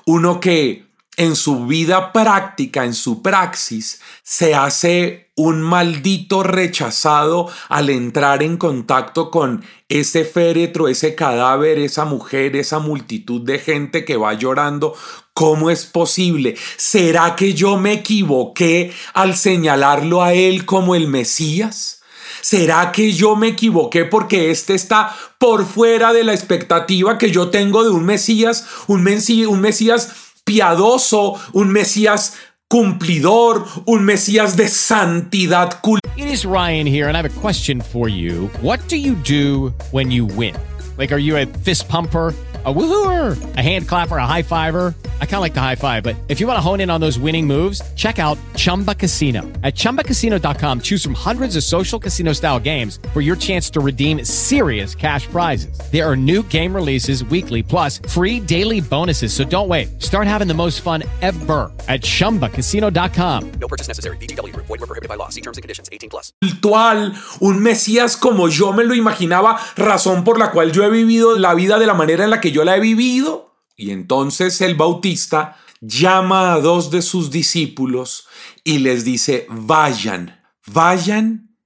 uno 0.04 0.40
que 0.40 0.86
en 1.16 1.34
su 1.34 1.66
vida 1.66 2.12
práctica, 2.12 2.84
en 2.84 2.94
su 2.94 3.22
praxis, 3.22 4.00
se 4.22 4.54
hace 4.54 5.30
un 5.34 5.60
maldito 5.62 6.42
rechazado 6.42 7.48
al 7.68 7.90
entrar 7.90 8.42
en 8.42 8.56
contacto 8.56 9.30
con 9.30 9.64
ese 9.88 10.24
féretro, 10.24 10.88
ese 10.88 11.14
cadáver, 11.14 11.78
esa 11.78 12.04
mujer, 12.04 12.56
esa 12.56 12.78
multitud 12.78 13.42
de 13.42 13.58
gente 13.58 14.04
que 14.04 14.16
va 14.16 14.34
llorando. 14.34 14.94
¿Cómo 15.32 15.70
es 15.70 15.84
posible? 15.84 16.56
¿Será 16.76 17.36
que 17.36 17.54
yo 17.54 17.76
me 17.78 17.94
equivoqué 17.94 18.92
al 19.12 19.36
señalarlo 19.36 20.22
a 20.22 20.32
él 20.32 20.64
como 20.64 20.94
el 20.94 21.08
Mesías? 21.08 22.02
¿Será 22.40 22.92
que 22.92 23.12
yo 23.12 23.36
me 23.36 23.48
equivoqué 23.48 24.04
porque 24.04 24.50
este 24.50 24.74
está 24.74 25.14
por 25.38 25.64
fuera 25.64 26.12
de 26.12 26.24
la 26.24 26.32
expectativa 26.32 27.18
que 27.18 27.30
yo 27.30 27.48
tengo 27.48 27.84
de 27.84 27.90
un 27.90 28.04
Mesías, 28.04 28.66
un 28.86 29.02
Mesías, 29.02 29.48
un 29.48 29.60
Mesías 29.60 30.12
piadoso, 30.44 31.34
un 31.52 31.72
Mesías 31.72 32.34
cumplidor, 32.68 33.66
un 33.86 34.04
Mesías 34.04 34.56
de 34.56 34.68
santidad? 34.68 35.80
It 36.16 36.26
is 36.26 36.44
Ryan 36.44 36.86
here 36.86 37.08
and 37.08 37.16
I 37.16 37.22
have 37.22 37.36
a 37.36 37.40
question 37.40 37.80
for 37.80 38.08
you. 38.08 38.48
What 38.62 38.80
do 38.88 38.96
you 38.96 39.14
do 39.14 39.74
when 39.90 40.10
you 40.10 40.24
win? 40.24 40.54
Like 40.96 41.12
are 41.12 41.20
you 41.20 41.36
a 41.36 41.46
fist 41.46 41.88
pumper? 41.88 42.34
a 42.66 42.74
woohooer, 42.74 43.56
a 43.56 43.62
hand 43.62 43.86
clapper, 43.86 44.16
a 44.16 44.26
high 44.26 44.42
fiver. 44.42 44.92
I 45.20 45.26
kind 45.26 45.36
of 45.36 45.42
like 45.42 45.52
the 45.52 45.60
high 45.60 45.76
five, 45.76 46.02
but 46.02 46.16
if 46.28 46.40
you 46.40 46.46
want 46.46 46.56
to 46.56 46.60
hone 46.60 46.80
in 46.80 46.88
on 46.88 47.00
those 47.00 47.18
winning 47.18 47.46
moves, 47.46 47.82
check 47.94 48.18
out 48.18 48.38
Chumba 48.54 48.94
Casino. 48.94 49.42
At 49.62 49.74
ChumbaCasino.com, 49.74 50.80
choose 50.80 51.04
from 51.04 51.14
hundreds 51.14 51.56
of 51.56 51.62
social 51.62 51.98
casino 52.00 52.32
style 52.32 52.58
games 52.58 52.98
for 53.12 53.20
your 53.20 53.36
chance 53.36 53.68
to 53.70 53.80
redeem 53.80 54.24
serious 54.24 54.94
cash 54.94 55.26
prizes. 55.26 55.78
There 55.92 56.08
are 56.08 56.16
new 56.16 56.42
game 56.44 56.74
releases 56.74 57.22
weekly, 57.24 57.62
plus 57.62 57.98
free 58.08 58.40
daily 58.40 58.80
bonuses. 58.80 59.34
So 59.34 59.44
don't 59.44 59.68
wait. 59.68 60.02
Start 60.02 60.26
having 60.26 60.48
the 60.48 60.54
most 60.54 60.80
fun 60.80 61.02
ever 61.20 61.70
at 61.88 62.00
ChumbaCasino.com. 62.00 63.52
No 63.60 63.68
purchase 63.68 63.88
necessary. 63.88 64.16
BGW. 64.16 64.56
Void 64.56 64.80
were 64.80 64.86
prohibited 64.86 65.08
by 65.10 65.16
law. 65.16 65.28
See 65.28 65.42
terms 65.42 65.58
and 65.58 65.62
conditions. 65.62 65.90
18 65.92 66.08
plus. 66.08 66.32
Virtual, 66.42 67.12
un 67.40 67.62
Mesías 67.62 68.16
como 68.16 68.48
yo 68.48 68.72
me 68.72 68.84
lo 68.84 68.94
imaginaba, 68.94 69.58
razón 69.76 70.24
por 70.24 70.38
la 70.38 70.50
cual 70.50 70.72
yo 70.72 70.84
he 70.84 70.90
vivido 70.90 71.38
la 71.38 71.54
vida 71.54 71.78
de 71.78 71.86
la 71.86 71.94
manera 71.94 72.24
en 72.24 72.30
la 72.30 72.40
que 72.40 72.50
yo 72.52 72.64
la 72.64 72.76
he 72.76 72.80
vivido. 72.80 73.45
Y 73.76 73.90
entonces 73.90 74.60
el 74.60 74.74
Bautista 74.74 75.58
llama 75.80 76.54
a 76.54 76.60
dos 76.60 76.90
de 76.90 77.02
sus 77.02 77.30
discípulos 77.30 78.26
y 78.64 78.78
les 78.78 79.04
dice, 79.04 79.46
vayan, 79.50 80.42
vayan 80.66 81.56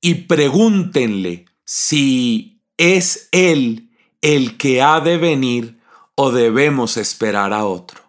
y 0.00 0.14
pregúntenle 0.14 1.46
si 1.64 2.62
es 2.76 3.28
él 3.32 3.90
el 4.22 4.56
que 4.56 4.82
ha 4.82 5.00
de 5.00 5.18
venir 5.18 5.80
o 6.14 6.30
debemos 6.30 6.96
esperar 6.96 7.52
a 7.52 7.64
otro. 7.64 8.00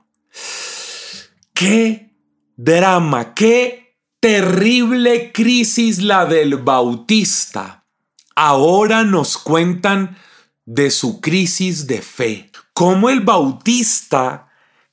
Qué 1.54 2.14
drama, 2.56 3.34
qué 3.34 3.98
terrible 4.20 5.32
crisis 5.32 6.00
la 6.00 6.26
del 6.26 6.58
Bautista. 6.58 7.86
Ahora 8.36 9.04
nos 9.04 9.38
cuentan 9.38 10.18
de 10.66 10.92
su 10.92 11.22
crisis 11.22 11.88
de 11.88 12.02
fe. 12.02 12.52
Como 12.78 13.10
el 13.10 13.22
Bautista, 13.22 14.50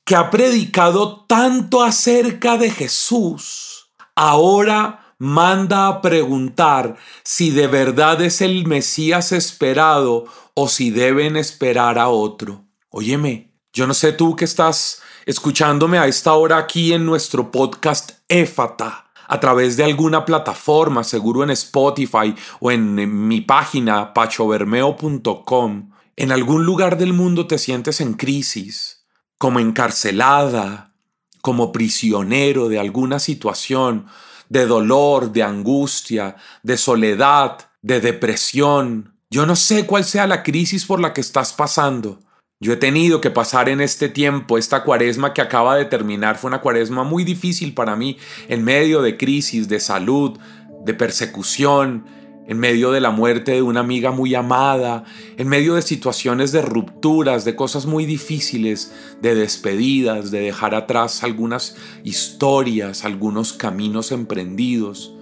que 0.07 0.17
ha 0.17 0.31
predicado 0.31 1.27
tanto 1.27 1.83
acerca 1.83 2.57
de 2.57 2.71
Jesús, 2.71 3.91
ahora 4.15 5.15
manda 5.19 5.89
a 5.89 6.01
preguntar 6.01 6.97
si 7.25 7.51
de 7.51 7.67
verdad 7.67 8.23
es 8.23 8.41
el 8.41 8.67
Mesías 8.67 9.33
esperado 9.33 10.25
o 10.55 10.69
si 10.69 10.91
deben 10.91 11.37
esperar 11.37 11.99
a 11.99 12.09
otro. 12.09 12.65
Óyeme, 12.89 13.53
yo 13.75 13.87
no 13.87 13.93
sé 13.93 14.13
tú 14.13 14.35
que 14.35 14.47
estás 14.47 15.03
escuchándome 15.27 15.99
a 15.99 16.07
esta 16.07 16.33
hora 16.33 16.57
aquí 16.57 16.95
en 16.95 17.05
nuestro 17.05 17.51
podcast 17.51 18.13
Éfata 18.31 19.11
a 19.29 19.41
través 19.41 19.77
de 19.77 19.85
alguna 19.85 20.25
plataforma, 20.25 21.05
seguro 21.05 21.43
en 21.43 21.51
Spotify 21.51 22.35
o 22.61 22.71
en, 22.71 23.27
mi 23.29 23.43
página 23.43 24.15
pachobermeo.com, 24.15 25.91
en 26.17 26.33
algún 26.33 26.65
lugar 26.65 26.99
del 26.99 27.13
mundo 27.13 27.47
te 27.47 27.59
sientes 27.59 28.01
en 28.01 28.15
crisis, 28.15 29.07
como 29.39 29.61
encarcelada, 29.61 30.95
como 31.41 31.73
prisionero 31.73 32.69
de 32.69 32.79
alguna 32.79 33.19
situación, 33.19 34.07
de 34.49 34.67
dolor, 34.67 35.33
de 35.33 35.43
angustia, 35.43 36.37
de 36.63 36.77
soledad, 36.77 37.71
de 37.83 38.01
depresión. 38.01 39.17
Yo 39.31 39.47
no 39.47 39.57
sé 39.57 39.87
cuál 39.87 40.05
sea 40.05 40.27
la 40.27 40.43
crisis 40.43 40.85
por 40.87 41.01
la 41.01 41.13
que 41.13 41.21
estás 41.21 41.53
pasando, 41.53 42.21
yo 42.61 42.73
he 42.73 42.77
tenido 42.77 43.21
que 43.21 43.31
pasar 43.31 43.69
en 43.69 43.83
este 43.83 44.09
tiempo, 44.09 44.57
esta 44.57 44.85
cuaresma 44.85 45.35
que 45.35 45.43
acaba 45.43 45.77
de 45.77 45.85
terminar, 45.85 46.39
fue 46.39 46.49
una 46.49 46.63
cuaresma 46.63 47.05
muy 47.05 47.23
difícil 47.23 47.75
para 47.75 47.95
mí, 47.97 48.17
en 48.49 48.65
medio 48.65 49.03
de 49.03 49.19
crisis, 49.19 49.69
de 49.69 49.81
salud, 49.81 50.39
de 50.85 50.95
persecución, 50.95 52.07
en 52.47 52.59
medio 52.59 52.93
de 52.93 53.01
la 53.01 53.11
muerte 53.11 53.53
de 53.53 53.63
una 53.63 53.81
amiga 53.81 54.11
muy 54.11 54.35
amada, 54.35 55.05
en 55.37 55.49
medio 55.49 55.75
de 55.75 55.83
situaciones 55.83 56.53
de 56.53 56.63
rupturas, 56.63 57.45
de 57.45 57.57
cosas 57.57 57.87
muy 57.87 58.05
difíciles, 58.05 58.93
de 59.23 59.35
despedidas, 59.35 60.31
de 60.31 60.41
dejar 60.41 60.75
atrás 60.75 61.25
algunas 61.25 61.77
historias, 62.03 63.05
algunos 63.05 63.53
caminos 63.53 64.13
emprendidos. 64.13 65.15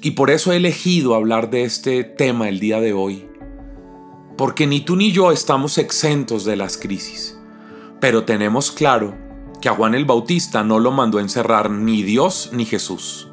Y 0.00 0.12
por 0.12 0.30
eso 0.30 0.52
he 0.52 0.56
elegido 0.56 1.14
hablar 1.14 1.50
de 1.50 1.64
este 1.64 2.02
tema 2.02 2.48
el 2.48 2.58
día 2.58 2.80
de 2.80 2.94
hoy, 2.94 3.28
porque 4.38 4.66
ni 4.66 4.80
tú 4.80 4.96
ni 4.96 5.12
yo 5.12 5.32
estamos 5.32 5.76
exentos 5.76 6.44
de 6.44 6.56
las 6.56 6.78
crisis, 6.78 7.38
pero 8.00 8.24
tenemos 8.24 8.72
claro 8.72 9.14
que 9.60 9.68
a 9.68 9.74
Juan 9.74 9.94
el 9.94 10.06
Bautista 10.06 10.64
no 10.64 10.80
lo 10.80 10.90
mandó 10.90 11.18
a 11.18 11.22
encerrar 11.22 11.70
ni 11.70 12.02
Dios 12.02 12.50
ni 12.52 12.64
Jesús. 12.64 13.28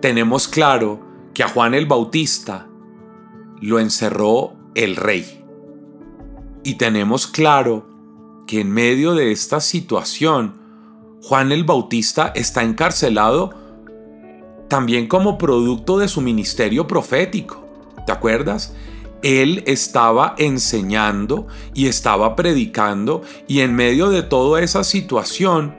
Tenemos 0.00 0.46
claro 0.46 1.05
que 1.36 1.42
a 1.42 1.48
Juan 1.48 1.74
el 1.74 1.84
Bautista 1.84 2.66
lo 3.60 3.78
encerró 3.78 4.54
el 4.74 4.96
rey. 4.96 5.44
Y 6.64 6.76
tenemos 6.76 7.26
claro 7.26 7.86
que 8.46 8.62
en 8.62 8.70
medio 8.70 9.14
de 9.14 9.32
esta 9.32 9.60
situación, 9.60 10.54
Juan 11.22 11.52
el 11.52 11.64
Bautista 11.64 12.32
está 12.34 12.62
encarcelado 12.62 13.50
también 14.68 15.08
como 15.08 15.36
producto 15.36 15.98
de 15.98 16.08
su 16.08 16.22
ministerio 16.22 16.86
profético. 16.86 17.68
¿Te 18.06 18.12
acuerdas? 18.12 18.72
Él 19.22 19.62
estaba 19.66 20.36
enseñando 20.38 21.48
y 21.74 21.88
estaba 21.88 22.34
predicando 22.34 23.20
y 23.46 23.60
en 23.60 23.74
medio 23.74 24.08
de 24.08 24.22
toda 24.22 24.62
esa 24.62 24.84
situación, 24.84 25.76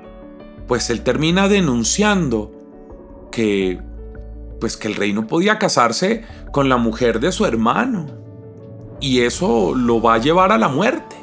pues 0.67 0.91
él 0.91 1.01
termina 1.01 1.47
denunciando 1.47 2.51
que 3.31 3.86
pues 4.59 4.77
que 4.77 4.87
el 4.87 4.95
rey 4.95 5.13
no 5.13 5.27
podía 5.27 5.59
casarse 5.59 6.23
con 6.51 6.69
la 6.69 6.77
mujer 6.77 7.19
de 7.19 7.31
su 7.31 7.45
hermano. 7.45 8.07
Y 8.99 9.21
eso 9.21 9.75
lo 9.75 10.01
va 10.01 10.15
a 10.15 10.19
llevar 10.19 10.51
a 10.51 10.57
la 10.57 10.67
muerte. 10.67 11.15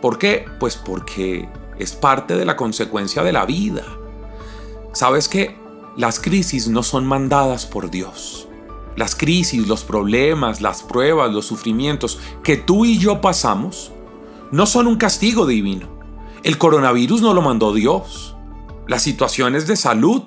¿Por 0.00 0.18
qué? 0.18 0.44
Pues 0.60 0.76
porque 0.76 1.48
es 1.78 1.92
parte 1.92 2.36
de 2.36 2.44
la 2.44 2.56
consecuencia 2.56 3.22
de 3.22 3.32
la 3.32 3.46
vida. 3.46 3.82
¿Sabes 4.92 5.28
que 5.28 5.56
Las 5.96 6.20
crisis 6.20 6.68
no 6.68 6.82
son 6.82 7.06
mandadas 7.06 7.64
por 7.64 7.90
Dios. 7.90 8.48
Las 8.96 9.16
crisis, 9.16 9.66
los 9.66 9.82
problemas, 9.82 10.60
las 10.60 10.82
pruebas, 10.82 11.32
los 11.32 11.46
sufrimientos 11.46 12.20
que 12.42 12.58
tú 12.58 12.84
y 12.84 12.98
yo 12.98 13.22
pasamos 13.22 13.92
no 14.52 14.66
son 14.66 14.86
un 14.86 14.96
castigo 14.96 15.46
divino. 15.46 15.88
El 16.42 16.58
coronavirus 16.58 17.22
no 17.22 17.32
lo 17.32 17.40
mandó 17.40 17.72
Dios. 17.72 18.36
Las 18.86 19.02
situaciones 19.02 19.66
de 19.66 19.76
salud, 19.76 20.22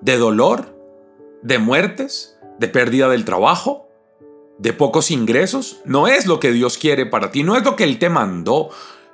de 0.00 0.16
dolor, 0.16 0.73
de 1.44 1.58
muertes, 1.58 2.36
de 2.58 2.68
pérdida 2.68 3.08
del 3.08 3.26
trabajo, 3.26 3.88
de 4.58 4.72
pocos 4.72 5.10
ingresos, 5.10 5.80
no 5.84 6.08
es 6.08 6.26
lo 6.26 6.40
que 6.40 6.52
Dios 6.52 6.78
quiere 6.78 7.04
para 7.04 7.30
ti, 7.30 7.42
no 7.42 7.54
es 7.56 7.64
lo 7.64 7.76
que 7.76 7.84
Él 7.84 7.98
te 7.98 8.08
mandó, 8.08 8.70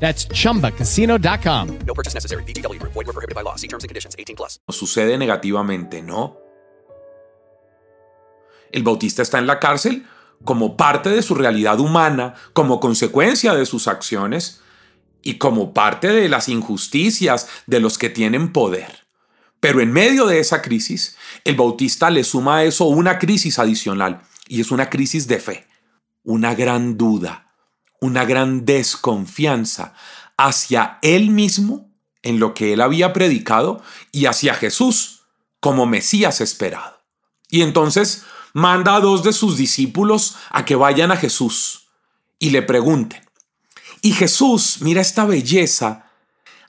That's 0.00 0.26
chumbacasino.com. 0.28 1.78
No 1.86 1.94
purchase 1.94 2.14
necessary. 2.14 2.42
VGW 2.44 2.78
Group. 2.78 2.94
Void 2.94 3.06
were 3.06 3.12
prohibited 3.12 3.34
by 3.34 3.42
law. 3.42 3.56
See 3.56 3.68
terms 3.68 3.84
and 3.84 3.90
conditions. 3.90 4.16
18 4.18 4.36
plus. 4.36 4.60
sucede 4.70 5.18
negativamente, 5.18 6.02
¿no? 6.02 6.38
El 8.70 8.82
Bautista 8.82 9.22
está 9.22 9.38
en 9.38 9.46
la 9.46 9.58
cárcel 9.58 10.06
como 10.44 10.76
parte 10.76 11.10
de 11.10 11.22
su 11.22 11.34
realidad 11.34 11.80
humana, 11.80 12.34
como 12.52 12.80
consecuencia 12.80 13.54
de 13.54 13.66
sus 13.66 13.88
acciones 13.88 14.60
y 15.22 15.38
como 15.38 15.74
parte 15.74 16.08
de 16.08 16.28
las 16.28 16.48
injusticias 16.48 17.48
de 17.66 17.80
los 17.80 17.98
que 17.98 18.10
tienen 18.10 18.52
poder. 18.52 19.06
Pero 19.60 19.80
en 19.80 19.92
medio 19.92 20.26
de 20.26 20.38
esa 20.38 20.62
crisis, 20.62 21.16
el 21.44 21.56
Bautista 21.56 22.10
le 22.10 22.22
suma 22.22 22.58
a 22.58 22.64
eso 22.64 22.84
una 22.84 23.18
crisis 23.18 23.58
adicional 23.58 24.22
y 24.46 24.60
es 24.60 24.70
una 24.70 24.88
crisis 24.88 25.26
de 25.26 25.40
fe, 25.40 25.66
una 26.22 26.54
gran 26.54 26.96
duda, 26.96 27.47
una 28.00 28.24
gran 28.24 28.64
desconfianza 28.64 29.94
hacia 30.36 30.98
él 31.02 31.30
mismo 31.30 31.90
en 32.22 32.38
lo 32.38 32.54
que 32.54 32.72
él 32.72 32.80
había 32.80 33.12
predicado 33.12 33.82
y 34.12 34.26
hacia 34.26 34.54
Jesús 34.54 35.22
como 35.60 35.86
Mesías 35.86 36.40
esperado. 36.40 37.00
Y 37.50 37.62
entonces 37.62 38.24
manda 38.52 38.96
a 38.96 39.00
dos 39.00 39.22
de 39.22 39.32
sus 39.32 39.56
discípulos 39.56 40.36
a 40.50 40.64
que 40.64 40.76
vayan 40.76 41.10
a 41.10 41.16
Jesús 41.16 41.88
y 42.38 42.50
le 42.50 42.62
pregunten. 42.62 43.24
Y 44.02 44.12
Jesús, 44.12 44.78
mira 44.80 45.00
esta 45.00 45.24
belleza, 45.24 46.07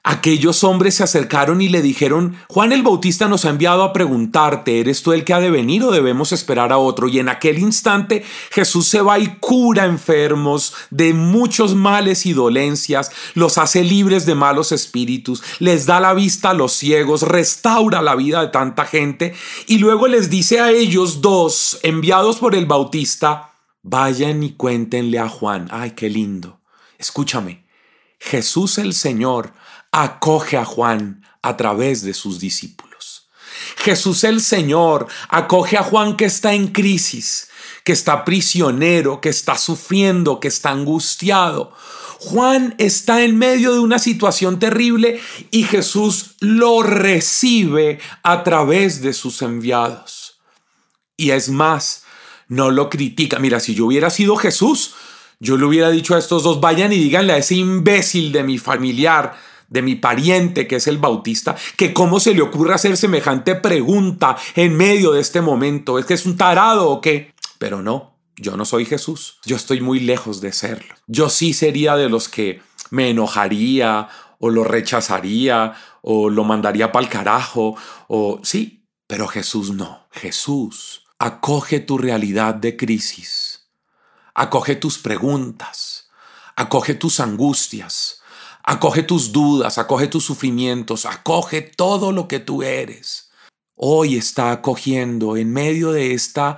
Aquellos 0.04 0.64
hombres 0.64 0.96
se 0.96 1.04
acercaron 1.04 1.62
y 1.62 1.68
le 1.68 1.82
dijeron, 1.82 2.38
Juan 2.48 2.72
el 2.72 2.84
Bautista 2.84 3.28
nos 3.28 3.44
ha 3.44 3.50
enviado 3.50 3.84
a 3.84 3.92
preguntarte, 3.92 4.80
¿eres 4.80 5.04
tú 5.04 5.12
el 5.12 5.26
que 5.26 5.34
ha 5.34 5.42
de 5.42 5.52
venir 5.52 5.84
o 5.84 5.92
debemos 5.92 6.32
esperar 6.32 6.72
a 6.72 6.78
otro? 6.78 7.10
Y 7.10 7.20
en 7.20 7.28
aquel 7.28 7.60
instante 7.60 8.24
Jesús 8.50 8.88
se 8.88 9.02
va 9.02 9.20
y 9.20 9.36
cura 9.40 9.86
enfermos 9.86 10.74
de 10.90 11.14
muchos 11.14 11.76
males 11.76 12.26
y 12.26 12.32
dolencias, 12.32 13.12
los 13.34 13.58
hace 13.58 13.84
libres 13.84 14.26
de 14.26 14.36
malos 14.36 14.72
espíritus, 14.72 15.44
les 15.60 15.86
da 15.86 16.00
la 16.00 16.14
vista 16.14 16.52
a 16.52 16.54
los 16.54 16.72
ciegos, 16.72 17.24
restaura 17.24 18.02
la 18.02 18.16
vida 18.16 18.42
de 18.42 18.48
tanta 18.48 18.86
gente 18.86 19.34
y 19.68 19.80
luego 19.80 20.08
les 20.08 20.30
dice 20.30 20.62
a 20.62 20.72
ellos 20.72 21.22
dos, 21.22 21.78
enviados 21.84 22.38
por 22.38 22.56
el 22.56 22.66
Bautista, 22.66 23.52
vayan 23.84 24.44
y 24.44 24.54
cuéntenle 24.54 25.20
a 25.20 25.28
Juan, 25.28 25.68
ay, 25.72 25.92
qué 25.92 26.10
lindo, 26.10 26.62
escúchame. 26.98 27.69
Jesús 28.20 28.78
el 28.78 28.94
Señor 28.94 29.54
acoge 29.92 30.58
a 30.58 30.66
Juan 30.66 31.24
a 31.42 31.58
través 31.58 32.04
de 32.04 32.14
sus 32.14 32.40
discípulos. 32.40 33.30
Jesús 33.78 34.24
el 34.24 34.42
Señor 34.42 35.08
acoge 35.30 35.78
a 35.78 35.84
Juan 35.84 36.18
que 36.18 36.26
está 36.26 36.54
en 36.54 36.68
crisis, 36.68 37.50
que 37.84 37.94
está 37.94 38.26
prisionero, 38.26 39.22
que 39.22 39.30
está 39.30 39.58
sufriendo, 39.58 40.40
que 40.40 40.50
está 40.50 40.72
angustiado. 40.72 41.74
Juan 42.20 42.76
está 42.78 43.24
en 43.24 43.38
medio 43.38 43.72
de 43.72 43.80
una 43.80 43.98
situación 43.98 44.60
terrible 44.60 45.22
y 45.52 45.64
Jesús 45.64 46.36
lo 46.42 46.84
recibe 46.84 48.00
a 48.24 48.44
través 48.44 49.02
de 49.02 49.14
sus 49.14 49.42
enviados. 49.42 50.40
Y 51.16 51.32
es 51.32 51.50
más, 51.50 52.04
no 52.50 52.72
lo 52.72 52.90
critica. 52.90 53.40
Mira, 53.40 53.62
si 53.62 53.74
yo 53.74 53.86
hubiera 53.86 54.10
sido 54.10 54.36
Jesús, 54.36 54.96
yo 55.39 55.58
le 55.58 55.65
hubiera 55.65 55.89
dicho 55.89 56.15
a 56.15 56.19
estos 56.19 56.43
dos, 56.43 56.60
vayan 56.60 56.91
y 56.91 56.97
díganle 56.97 57.34
a 57.34 57.38
ese 57.38 57.56
imbécil 57.56 58.32
de 58.32 58.43
mi 58.43 58.58
familiar, 58.58 59.38
de 59.69 59.82
mi 59.82 59.95
pariente 59.95 60.67
que 60.67 60.78
es 60.78 60.88
el 60.88 60.97
bautista, 60.97 61.56
que 61.78 61.93
cómo 61.93 62.19
se 62.19 62.34
le 62.34 62.41
ocurre 62.41 62.73
hacer 62.73 62.97
semejante 62.97 63.56
pregunta 63.56 64.38
en 64.56 64.75
medio 64.75 65.13
de 65.13 65.21
este 65.21 65.39
momento. 65.41 65.97
¿Es 65.97 66.06
que 66.06 66.15
es 66.15 66.25
un 66.25 66.36
tarado 66.36 66.89
o 66.89 66.99
qué? 66.99 67.34
Pero 67.58 67.82
no, 67.82 68.17
yo 68.36 68.58
no 68.58 68.65
soy 68.65 68.86
Jesús. 68.86 69.39
Yo 69.45 69.56
estoy 69.56 69.80
muy 69.80 69.99
lejos 69.99 70.41
de 70.41 70.52
serlo. 70.52 70.93
Yo 71.08 71.30
sí 71.30 71.54
sería 71.54 71.95
de 71.95 72.10
los 72.10 72.28
que 72.28 72.62
me 72.89 73.10
enojaría 73.10 74.10
o 74.39 74.49
lo 74.49 74.63
rechazaría 74.63 75.73
o 76.02 76.30
lo 76.30 76.43
mandaría 76.43 76.91
para 76.91 77.06
el 77.06 77.12
carajo 77.12 77.75
o 78.08 78.39
sí, 78.43 78.86
pero 79.08 79.28
Jesús 79.28 79.71
no. 79.71 80.08
Jesús 80.12 81.06
acoge 81.17 81.80
tu 81.80 81.97
realidad 81.97 82.56
de 82.56 82.75
crisis. 82.75 83.49
Acoge 84.34 84.76
tus 84.76 84.98
preguntas. 84.98 86.10
Acoge 86.56 86.94
tus 86.94 87.20
angustias 87.20 88.20
Acoge 88.72 89.02
tus 89.02 89.32
dudas, 89.32 89.80
acoge 89.80 90.06
tus 90.06 90.26
sufrimientos, 90.26 91.08
acoge 91.08 91.62
todo 91.63 92.12
lo 92.12 92.28
que 92.28 92.39
tú 92.39 92.62
eres. 92.62 93.32
Hoy 93.74 94.15
está 94.15 94.52
acogiendo 94.52 95.38
en 95.38 95.52
medio 95.52 95.92
de 95.92 96.13
esta 96.13 96.58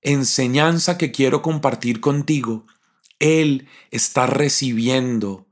enseñanza 0.00 0.96
que 0.96 1.10
quiero 1.10 1.42
compartir 1.42 2.00
contigo. 2.00 2.66
Él 3.18 3.66
está 3.90 4.26
recibiendo, 4.26 5.48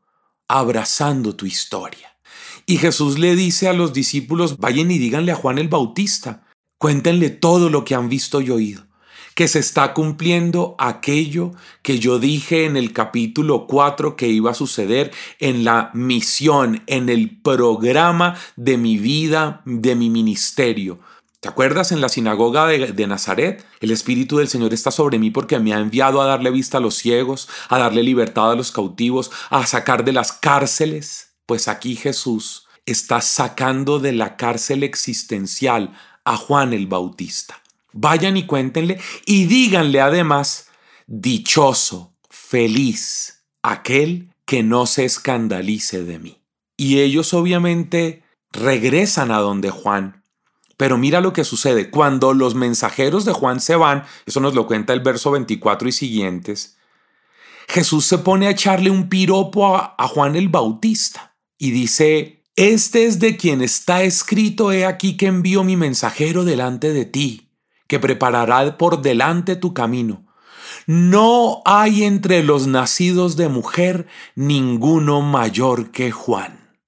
abrazando 0.46 1.34
tu 1.34 1.46
historia. 1.46 2.16
Y 2.64 2.76
Jesús 2.76 3.18
le 3.18 3.34
dice 3.34 3.68
a 3.68 3.72
los 3.72 3.92
discípulos, 3.92 4.58
vayan 4.58 4.92
y 4.92 4.98
díganle 4.98 5.32
a 5.32 5.36
Juan 5.36 5.58
el 5.58 5.66
Bautista, 5.66 6.46
cuéntenle 6.78 7.30
todo 7.30 7.70
lo 7.70 7.84
que 7.84 7.96
han 7.96 8.08
visto 8.08 8.40
y 8.40 8.50
oído 8.50 8.87
que 9.38 9.46
se 9.46 9.60
está 9.60 9.94
cumpliendo 9.94 10.74
aquello 10.80 11.52
que 11.82 12.00
yo 12.00 12.18
dije 12.18 12.64
en 12.64 12.76
el 12.76 12.92
capítulo 12.92 13.68
4 13.68 14.16
que 14.16 14.26
iba 14.26 14.50
a 14.50 14.54
suceder 14.54 15.12
en 15.38 15.62
la 15.62 15.92
misión, 15.94 16.82
en 16.88 17.08
el 17.08 17.38
programa 17.40 18.36
de 18.56 18.76
mi 18.78 18.98
vida, 18.98 19.62
de 19.64 19.94
mi 19.94 20.10
ministerio. 20.10 20.98
¿Te 21.38 21.48
acuerdas 21.48 21.92
en 21.92 22.00
la 22.00 22.08
sinagoga 22.08 22.66
de, 22.66 22.88
de, 22.88 23.06
Nazaret? 23.06 23.64
El 23.78 23.92
Espíritu 23.92 24.38
del 24.38 24.48
Señor 24.48 24.74
está 24.74 24.90
sobre 24.90 25.20
mí 25.20 25.30
porque 25.30 25.60
me 25.60 25.72
ha 25.72 25.78
enviado 25.78 26.20
a 26.20 26.26
darle 26.26 26.50
vista 26.50 26.78
a 26.78 26.80
los 26.80 26.96
ciegos, 26.96 27.48
a 27.68 27.78
darle 27.78 28.02
libertad 28.02 28.50
a 28.50 28.56
los 28.56 28.72
cautivos, 28.72 29.30
a 29.50 29.64
sacar 29.66 30.04
de 30.04 30.14
las 30.14 30.32
cárceles. 30.32 31.36
Pues 31.46 31.68
aquí 31.68 31.94
Jesús 31.94 32.66
está 32.86 33.20
sacando 33.20 34.00
de 34.00 34.14
la 34.14 34.36
cárcel 34.36 34.82
existencial 34.82 35.96
a 36.24 36.36
Juan 36.36 36.72
el 36.72 36.88
Bautista. 36.88 37.62
Vayan 37.92 38.36
y 38.36 38.46
cuéntenle 38.46 39.00
y 39.26 39.46
díganle 39.46 40.00
además, 40.00 40.68
dichoso, 41.06 42.14
feliz, 42.28 43.44
aquel 43.62 44.32
que 44.44 44.62
no 44.62 44.86
se 44.86 45.04
escandalice 45.04 46.04
de 46.04 46.18
mí. 46.18 46.42
Y 46.76 47.00
ellos 47.00 47.34
obviamente 47.34 48.22
regresan 48.52 49.30
a 49.30 49.38
donde 49.38 49.70
Juan. 49.70 50.24
Pero 50.76 50.96
mira 50.96 51.20
lo 51.20 51.32
que 51.32 51.44
sucede. 51.44 51.90
Cuando 51.90 52.34
los 52.34 52.54
mensajeros 52.54 53.24
de 53.24 53.32
Juan 53.32 53.60
se 53.60 53.74
van, 53.74 54.04
eso 54.26 54.40
nos 54.40 54.54
lo 54.54 54.66
cuenta 54.66 54.92
el 54.92 55.00
verso 55.00 55.32
24 55.32 55.88
y 55.88 55.92
siguientes, 55.92 56.78
Jesús 57.68 58.06
se 58.06 58.18
pone 58.18 58.46
a 58.46 58.50
echarle 58.50 58.90
un 58.90 59.08
piropo 59.08 59.76
a, 59.76 60.08
Juan 60.08 60.36
el 60.36 60.48
Bautista 60.48 61.36
y 61.58 61.70
dice, 61.70 62.44
este 62.56 63.04
es 63.04 63.18
de 63.18 63.36
quien 63.36 63.60
está 63.60 64.02
escrito, 64.02 64.72
he 64.72 64.86
aquí 64.86 65.16
que 65.16 65.26
envío 65.26 65.64
mi 65.64 65.76
mensajero 65.76 66.44
delante 66.44 66.92
de 66.92 67.04
ti, 67.04 67.47
que 67.88 67.98
preparará 67.98 68.78
por 68.78 69.02
delante 69.02 69.56
tu 69.56 69.74
camino. 69.74 70.24
No 70.86 71.62
hay 71.64 72.04
entre 72.04 72.42
los 72.42 72.66
nacidos 72.66 73.36
de 73.36 73.48
mujer 73.48 74.06
ninguno 74.36 75.20
mayor 75.20 75.90
que 75.90 76.12
Juan. 76.12 76.78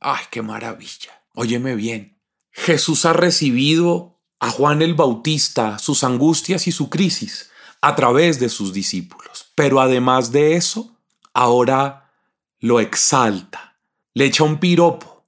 ¡Ay, 0.00 0.24
qué 0.30 0.42
maravilla! 0.42 1.22
Óyeme 1.34 1.74
bien. 1.74 2.18
Jesús 2.52 3.04
ha 3.04 3.12
recibido 3.12 4.20
a 4.38 4.50
Juan 4.50 4.82
el 4.82 4.94
Bautista, 4.94 5.78
sus 5.78 6.04
angustias 6.04 6.66
y 6.66 6.72
su 6.72 6.88
crisis 6.88 7.50
a 7.80 7.96
través 7.96 8.38
de 8.38 8.48
sus 8.48 8.72
discípulos. 8.72 9.52
Pero 9.54 9.80
además 9.80 10.32
de 10.32 10.54
eso, 10.54 10.96
ahora 11.32 12.12
lo 12.60 12.80
exalta, 12.80 13.76
le 14.14 14.26
echa 14.26 14.44
un 14.44 14.58
piropo, 14.58 15.26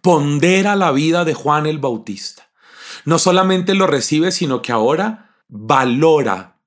pondera 0.00 0.76
la 0.76 0.90
vida 0.90 1.24
de 1.24 1.34
Juan 1.34 1.66
el 1.66 1.78
Bautista. 1.78 2.48
No 3.04 3.18
solamente 3.18 3.74
lo 3.74 3.86
recibe, 3.86 4.32
sino 4.32 4.62
que 4.62 4.72
ahora 4.72 5.36
valora 5.48 6.60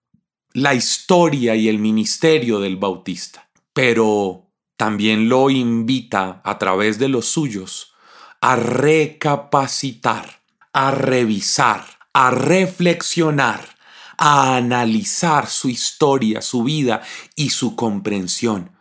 la 0.54 0.74
historia 0.74 1.56
y 1.56 1.68
el 1.68 1.80
ministerio 1.80 2.60
del 2.60 2.78
Bautista, 2.78 3.50
pero 3.74 4.52
también 4.76 5.30
lo 5.30 5.50
invita 5.50 6.42
a 6.44 6.58
través 6.58 7.00
de 7.00 7.10
los 7.10 7.28
suyos 7.28 7.94
a 8.42 8.56
recapacitar, 8.56 10.42
a 10.74 10.92
revisar, 10.92 11.86
a 12.14 12.32
reflexionar, 12.32 13.78
a 14.18 14.56
analizar 14.56 15.48
su 15.48 15.70
historia, 15.70 16.42
su 16.42 16.64
vida 16.64 17.02
y 17.36 17.50
su 17.50 17.76
comprensión. 17.76 18.72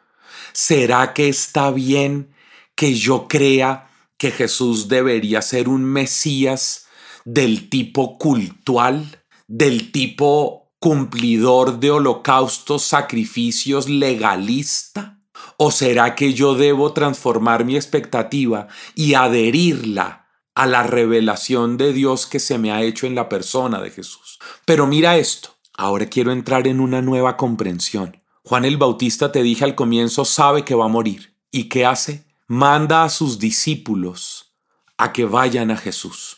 ¿Será 0.53 1.13
que 1.13 1.29
está 1.29 1.71
bien 1.71 2.35
que 2.75 2.95
yo 2.95 3.29
crea 3.29 3.91
que 4.19 4.31
Jesús 4.31 4.89
debería 4.89 5.43
ser 5.43 5.69
un 5.69 5.85
Mesías 5.85 6.86
del 7.27 7.69
tipo 7.69 8.19
cultual, 8.19 9.05
del 9.49 9.91
tipo 9.91 10.73
cumplidor 10.79 11.81
de 11.81 11.91
holocaustos, 11.91 12.85
sacrificios, 12.85 13.89
legalista? 13.89 15.21
¿O 15.57 15.73
será 15.73 16.15
que 16.15 16.35
yo 16.35 16.55
debo 16.55 16.93
transformar 16.93 17.65
mi 17.65 17.75
expectativa 17.75 18.69
y 18.95 19.15
adherirla 19.15 20.29
a 20.55 20.67
la 20.67 20.85
revelación 20.85 21.77
de 21.77 21.93
Dios 21.93 22.27
que 22.27 22.39
se 22.39 22.59
me 22.59 22.71
ha 22.71 22.83
hecho 22.83 23.07
en 23.09 23.17
la 23.17 23.29
persona 23.29 23.81
de 23.81 23.91
Jesús? 23.91 24.39
Pero 24.65 24.87
mira 24.87 25.17
esto, 25.17 25.57
ahora 25.75 26.07
quiero 26.07 26.31
entrar 26.31 26.69
en 26.69 26.79
una 26.79 27.03
nueva 27.03 27.37
comprensión. 27.37 28.23
Juan 28.45 28.65
el 28.65 28.77
Bautista, 28.77 29.33
te 29.33 29.43
dije 29.43 29.65
al 29.65 29.75
comienzo, 29.75 30.25
sabe 30.25 30.65
que 30.65 30.77
va 30.77 30.85
a 30.85 30.89
morir. 30.89 31.35
¿Y 31.51 31.65
qué 31.65 31.85
hace? 31.85 32.25
Manda 32.47 33.03
a 33.03 33.09
sus 33.09 33.41
discípulos 33.41 34.55
a 34.97 35.13
que 35.13 35.25
vayan 35.25 35.73
a 35.73 35.77
Jesús. 35.77 36.36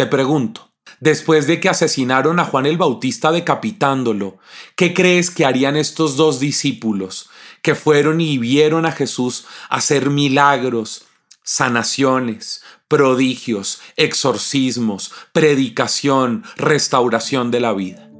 Te 0.00 0.06
pregunto, 0.06 0.72
después 1.00 1.46
de 1.46 1.60
que 1.60 1.68
asesinaron 1.68 2.40
a 2.40 2.46
Juan 2.46 2.64
el 2.64 2.78
Bautista 2.78 3.32
decapitándolo, 3.32 4.38
¿qué 4.74 4.94
crees 4.94 5.30
que 5.30 5.44
harían 5.44 5.76
estos 5.76 6.16
dos 6.16 6.40
discípulos 6.40 7.28
que 7.60 7.74
fueron 7.74 8.22
y 8.22 8.38
vieron 8.38 8.86
a 8.86 8.92
Jesús 8.92 9.44
hacer 9.68 10.08
milagros, 10.08 11.04
sanaciones, 11.42 12.62
prodigios, 12.88 13.82
exorcismos, 13.96 15.12
predicación, 15.34 16.44
restauración 16.56 17.50
de 17.50 17.60
la 17.60 17.74
vida? 17.74 18.10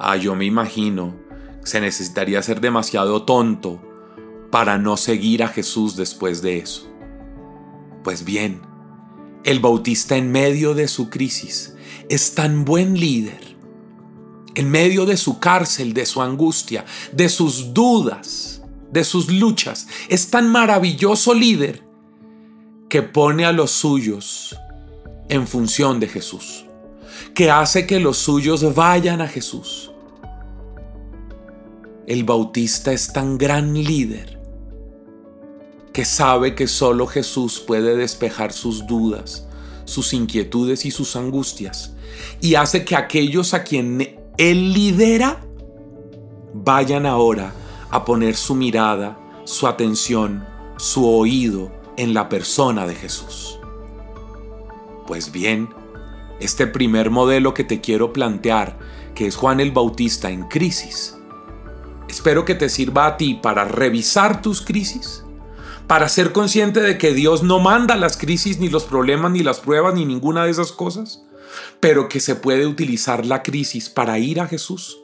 Ah, 0.00 0.16
yo 0.16 0.34
me 0.34 0.44
imagino, 0.44 1.14
se 1.62 1.80
necesitaría 1.80 2.42
ser 2.42 2.60
demasiado 2.60 3.22
tonto 3.22 3.80
para 4.50 4.76
no 4.76 4.96
seguir 4.96 5.44
a 5.44 5.48
Jesús 5.48 5.94
después 5.94 6.42
de 6.42 6.58
eso. 6.58 6.92
Pues 8.02 8.24
bien, 8.24 8.71
el 9.44 9.60
Bautista 9.60 10.16
en 10.16 10.30
medio 10.30 10.74
de 10.74 10.88
su 10.88 11.10
crisis 11.10 11.74
es 12.08 12.34
tan 12.34 12.64
buen 12.64 12.98
líder, 12.98 13.56
en 14.54 14.70
medio 14.70 15.06
de 15.06 15.16
su 15.16 15.38
cárcel, 15.38 15.94
de 15.94 16.06
su 16.06 16.20
angustia, 16.20 16.84
de 17.12 17.28
sus 17.28 17.72
dudas, 17.72 18.62
de 18.90 19.04
sus 19.04 19.30
luchas, 19.30 19.88
es 20.08 20.28
tan 20.28 20.50
maravilloso 20.50 21.32
líder 21.32 21.82
que 22.88 23.02
pone 23.02 23.46
a 23.46 23.52
los 23.52 23.70
suyos 23.70 24.54
en 25.28 25.46
función 25.46 25.98
de 25.98 26.08
Jesús, 26.08 26.66
que 27.34 27.50
hace 27.50 27.86
que 27.86 27.98
los 27.98 28.18
suyos 28.18 28.74
vayan 28.74 29.22
a 29.22 29.28
Jesús. 29.28 29.90
El 32.06 32.24
Bautista 32.24 32.92
es 32.92 33.12
tan 33.12 33.38
gran 33.38 33.72
líder 33.72 34.41
que 35.92 36.04
sabe 36.04 36.54
que 36.54 36.66
solo 36.66 37.06
Jesús 37.06 37.60
puede 37.60 37.96
despejar 37.96 38.52
sus 38.52 38.86
dudas, 38.86 39.46
sus 39.84 40.12
inquietudes 40.14 40.86
y 40.86 40.90
sus 40.90 41.16
angustias, 41.16 41.94
y 42.40 42.54
hace 42.54 42.84
que 42.84 42.96
aquellos 42.96 43.54
a 43.54 43.62
quien 43.62 44.18
Él 44.38 44.72
lidera 44.72 45.44
vayan 46.54 47.06
ahora 47.06 47.52
a 47.90 48.04
poner 48.04 48.36
su 48.36 48.54
mirada, 48.54 49.18
su 49.44 49.66
atención, 49.66 50.46
su 50.78 51.06
oído 51.06 51.70
en 51.96 52.14
la 52.14 52.28
persona 52.28 52.86
de 52.86 52.94
Jesús. 52.94 53.58
Pues 55.06 55.30
bien, 55.30 55.68
este 56.40 56.66
primer 56.66 57.10
modelo 57.10 57.52
que 57.52 57.64
te 57.64 57.80
quiero 57.80 58.12
plantear, 58.12 58.78
que 59.14 59.26
es 59.26 59.36
Juan 59.36 59.60
el 59.60 59.72
Bautista 59.72 60.30
en 60.30 60.44
crisis, 60.44 61.18
espero 62.08 62.46
que 62.46 62.54
te 62.54 62.70
sirva 62.70 63.06
a 63.06 63.16
ti 63.18 63.34
para 63.34 63.64
revisar 63.64 64.40
tus 64.40 64.62
crisis 64.62 65.24
para 65.86 66.08
ser 66.08 66.32
consciente 66.32 66.80
de 66.80 66.98
que 66.98 67.12
Dios 67.12 67.42
no 67.42 67.58
manda 67.58 67.96
las 67.96 68.16
crisis, 68.16 68.58
ni 68.58 68.68
los 68.68 68.84
problemas, 68.84 69.32
ni 69.32 69.42
las 69.42 69.60
pruebas, 69.60 69.94
ni 69.94 70.04
ninguna 70.04 70.44
de 70.44 70.50
esas 70.50 70.72
cosas, 70.72 71.24
pero 71.80 72.08
que 72.08 72.20
se 72.20 72.34
puede 72.34 72.66
utilizar 72.66 73.26
la 73.26 73.42
crisis 73.42 73.88
para 73.88 74.18
ir 74.18 74.40
a 74.40 74.48
Jesús 74.48 74.98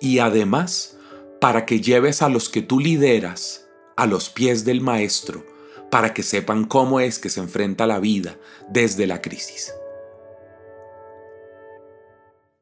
y 0.00 0.18
además 0.18 0.96
para 1.40 1.66
que 1.66 1.80
lleves 1.80 2.22
a 2.22 2.28
los 2.28 2.48
que 2.48 2.62
tú 2.62 2.80
lideras 2.80 3.66
a 3.96 4.06
los 4.06 4.30
pies 4.30 4.64
del 4.64 4.80
Maestro, 4.80 5.44
para 5.90 6.14
que 6.14 6.22
sepan 6.22 6.64
cómo 6.64 7.00
es 7.00 7.18
que 7.18 7.28
se 7.28 7.40
enfrenta 7.40 7.86
la 7.86 7.98
vida 7.98 8.38
desde 8.68 9.06
la 9.06 9.20
crisis. 9.20 9.74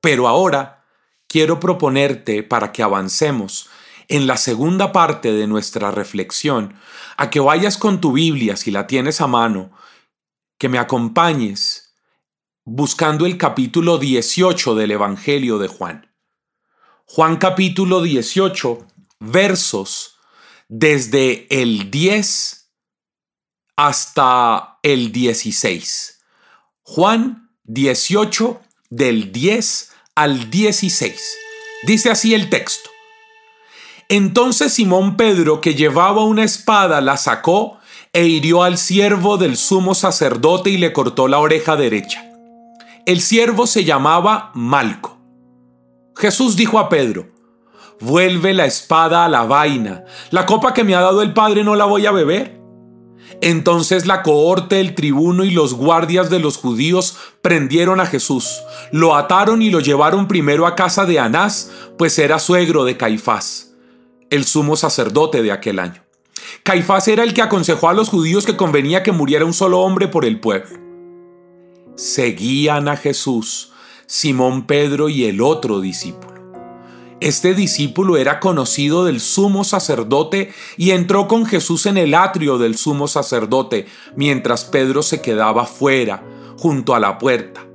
Pero 0.01 0.27
ahora 0.27 0.85
quiero 1.29 1.61
proponerte 1.61 2.43
para 2.43 2.73
que 2.73 2.83
avancemos 2.83 3.69
en 4.09 4.27
la 4.27 4.37
segunda 4.37 4.93
parte 4.93 5.33
de 5.33 5.47
nuestra 5.47 5.91
reflexión 5.91 6.75
a 7.17 7.31
que 7.31 7.41
vayas 7.41 7.77
con 7.77 8.01
tu 8.01 8.13
Biblia, 8.13 8.57
si 8.57 8.71
la 8.71 8.87
tienes 8.87 9.21
a 9.21 9.27
mano, 9.27 9.71
que 10.59 10.69
me 10.69 10.79
acompañes 10.79 11.95
buscando 12.65 13.27
el 13.27 13.39
capítulo 13.39 13.99
18 13.99 14.75
del 14.75 14.91
Evangelio 14.91 15.59
de 15.59 15.69
Juan. 15.69 16.15
Juan 17.05 17.37
capítulo 17.37 18.03
18, 18.03 18.87
versos 19.21 20.19
desde 20.69 21.47
el 21.51 21.91
10 21.91 22.73
hasta 23.77 24.79
el 24.83 25.13
16. 25.13 26.21
Juan 26.83 27.51
18 27.65 28.61
del 28.91 29.33
10 29.33 29.93
al 30.15 30.51
16. 30.51 31.37
Dice 31.87 32.11
así 32.11 32.35
el 32.35 32.51
texto. 32.51 32.91
Entonces 34.09 34.73
Simón 34.73 35.17
Pedro, 35.17 35.61
que 35.61 35.75
llevaba 35.75 36.25
una 36.25 36.43
espada, 36.43 37.01
la 37.03 37.19
sacó 37.19 37.79
e 38.15 38.27
hirió 38.27 38.63
al 38.63 38.79
siervo 38.79 39.37
del 39.37 39.57
sumo 39.57 39.95
sacerdote 39.95 40.71
y 40.71 40.79
le 40.79 40.95
cortó 40.95 41.29
la 41.29 41.39
oreja 41.39 41.77
derecha. 41.77 42.25
El 43.05 43.21
siervo 43.21 43.67
se 43.67 43.85
llamaba 43.85 44.51
Malco. 44.55 45.19
Jesús 46.17 46.57
dijo 46.57 46.79
a 46.79 46.89
Pedro, 46.89 47.29
vuelve 48.01 48.55
la 48.55 48.65
espada 48.65 49.25
a 49.25 49.29
la 49.29 49.45
vaina, 49.45 50.05
la 50.31 50.47
copa 50.47 50.73
que 50.73 50.85
me 50.85 50.95
ha 50.95 51.01
dado 51.01 51.21
el 51.23 51.35
Padre 51.35 51.63
no 51.63 51.77
la 51.77 51.85
voy 51.85 52.07
a 52.07 52.13
beber. 52.13 52.59
Entonces 53.41 54.07
la 54.07 54.23
cohorte 54.23 54.77
del 54.77 54.95
tribuno 54.95 55.45
y 55.45 55.51
los 55.51 55.75
guardias 55.75 56.31
de 56.31 56.39
los 56.39 56.57
judíos 56.57 57.17
prendieron 57.43 58.01
a 58.01 58.07
Jesús, 58.07 58.63
lo 58.91 59.15
ataron 59.15 59.61
y 59.63 59.71
lo 59.71 59.81
llevaron 59.81 60.29
primero 60.29 60.67
a 60.67 60.75
casa 60.75 61.05
de 61.05 61.19
Anás, 61.19 61.71
pues 61.99 62.19
era 62.19 62.39
suegro 62.39 62.85
de 62.85 62.97
Caifás, 62.97 63.68
el 64.31 64.45
sumo 64.45 64.77
sacerdote 64.77 65.43
de 65.43 65.53
aquel 65.53 65.79
año. 65.79 66.03
Caifás 66.63 67.09
era 67.09 67.25
el 67.25 67.35
que 67.35 67.43
aconsejó 67.43 67.89
a 67.89 67.95
los 67.95 68.09
judíos 68.09 68.47
que 68.47 68.57
convenía 68.57 69.03
que 69.03 69.13
muriera 69.13 69.45
un 69.45 69.55
solo 69.55 69.81
hombre 69.81 70.09
por 70.09 70.25
el 70.25 70.41
pueblo. 70.41 70.79
Seguían 71.97 72.89
a 72.89 72.97
Jesús 72.97 73.73
Simón 74.07 74.67
Pedro 74.67 75.11
y 75.11 75.25
el 75.25 75.43
otro 75.43 75.81
discípulo. 75.81 76.39
Este 77.21 77.55
discípulo 77.55 78.17
era 78.17 78.41
conocido 78.41 79.05
del 79.05 79.21
sumo 79.21 79.65
sacerdote 79.65 80.53
y 80.77 80.93
entró 80.93 81.29
con 81.29 81.45
Jesús 81.45 81.85
en 81.85 81.99
el 81.99 82.15
atrio 82.15 82.59
del 82.59 82.79
sumo 82.79 83.09
sacerdote, 83.09 83.87
mientras 84.17 84.65
Pedro 84.65 85.03
se 85.03 85.21
quedaba 85.21 85.67
fuera, 85.67 86.25
junto 86.57 86.95
a 86.95 87.01
la 87.01 87.19
puerta. 87.19 87.67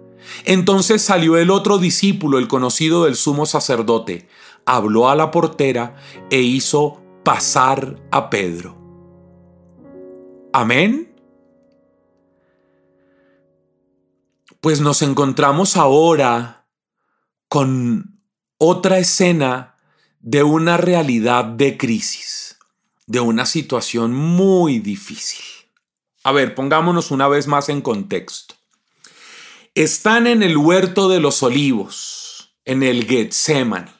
Entonces 0.46 1.02
salió 1.02 1.38
el 1.38 1.52
otro 1.52 1.78
discípulo, 1.78 2.39
el 2.39 2.48
conocido 2.48 3.04
del 3.04 3.16
sumo 3.16 3.46
sacerdote, 3.46 4.28
habló 4.65 5.10
a 5.10 5.15
la 5.15 5.32
portera 5.32 5.95
e 6.30 6.41
hizo 6.41 7.02
pasar 7.23 8.02
a 8.12 8.30
Pedro. 8.30 8.78
Amén. 10.54 11.15
Pues 14.60 14.82
nos 14.82 15.02
encontramos 15.02 15.76
ahora 15.76 16.67
con 17.49 18.21
otra 18.58 18.99
escena 18.99 19.78
de 20.19 20.43
una 20.43 20.78
realidad 20.78 21.43
de 21.43 21.78
crisis, 21.78 22.58
de 23.08 23.19
una 23.19 23.45
situación 23.45 24.13
muy 24.13 24.80
difícil. 24.80 25.43
A 26.23 26.32
ver, 26.32 26.56
pongámonos 26.56 27.12
una 27.12 27.28
vez 27.28 27.47
más 27.47 27.67
en 27.67 27.82
contexto. 27.82 28.56
Están 29.76 30.28
en 30.28 30.43
el 30.43 30.56
huerto 30.56 31.10
de 31.10 31.19
los 31.19 31.43
olivos, 31.43 32.56
en 32.63 32.84
el 32.84 33.06
Getsemani. 33.06 33.91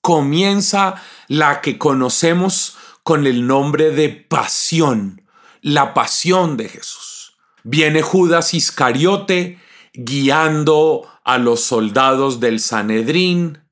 Comienza 0.00 1.02
la 1.28 1.60
que 1.60 1.78
conocemos 1.78 2.76
con 3.02 3.26
el 3.26 3.46
nombre 3.46 3.90
de 3.90 4.08
pasión, 4.08 5.22
la 5.60 5.94
pasión 5.94 6.56
de 6.56 6.68
Jesús. 6.68 7.36
Viene 7.62 8.02
Judas 8.02 8.54
Iscariote 8.54 9.58
guiando 9.92 11.08
a 11.24 11.38
los 11.38 11.62
soldados 11.62 12.40
del 12.40 12.60
Sanedrín, 12.60 13.62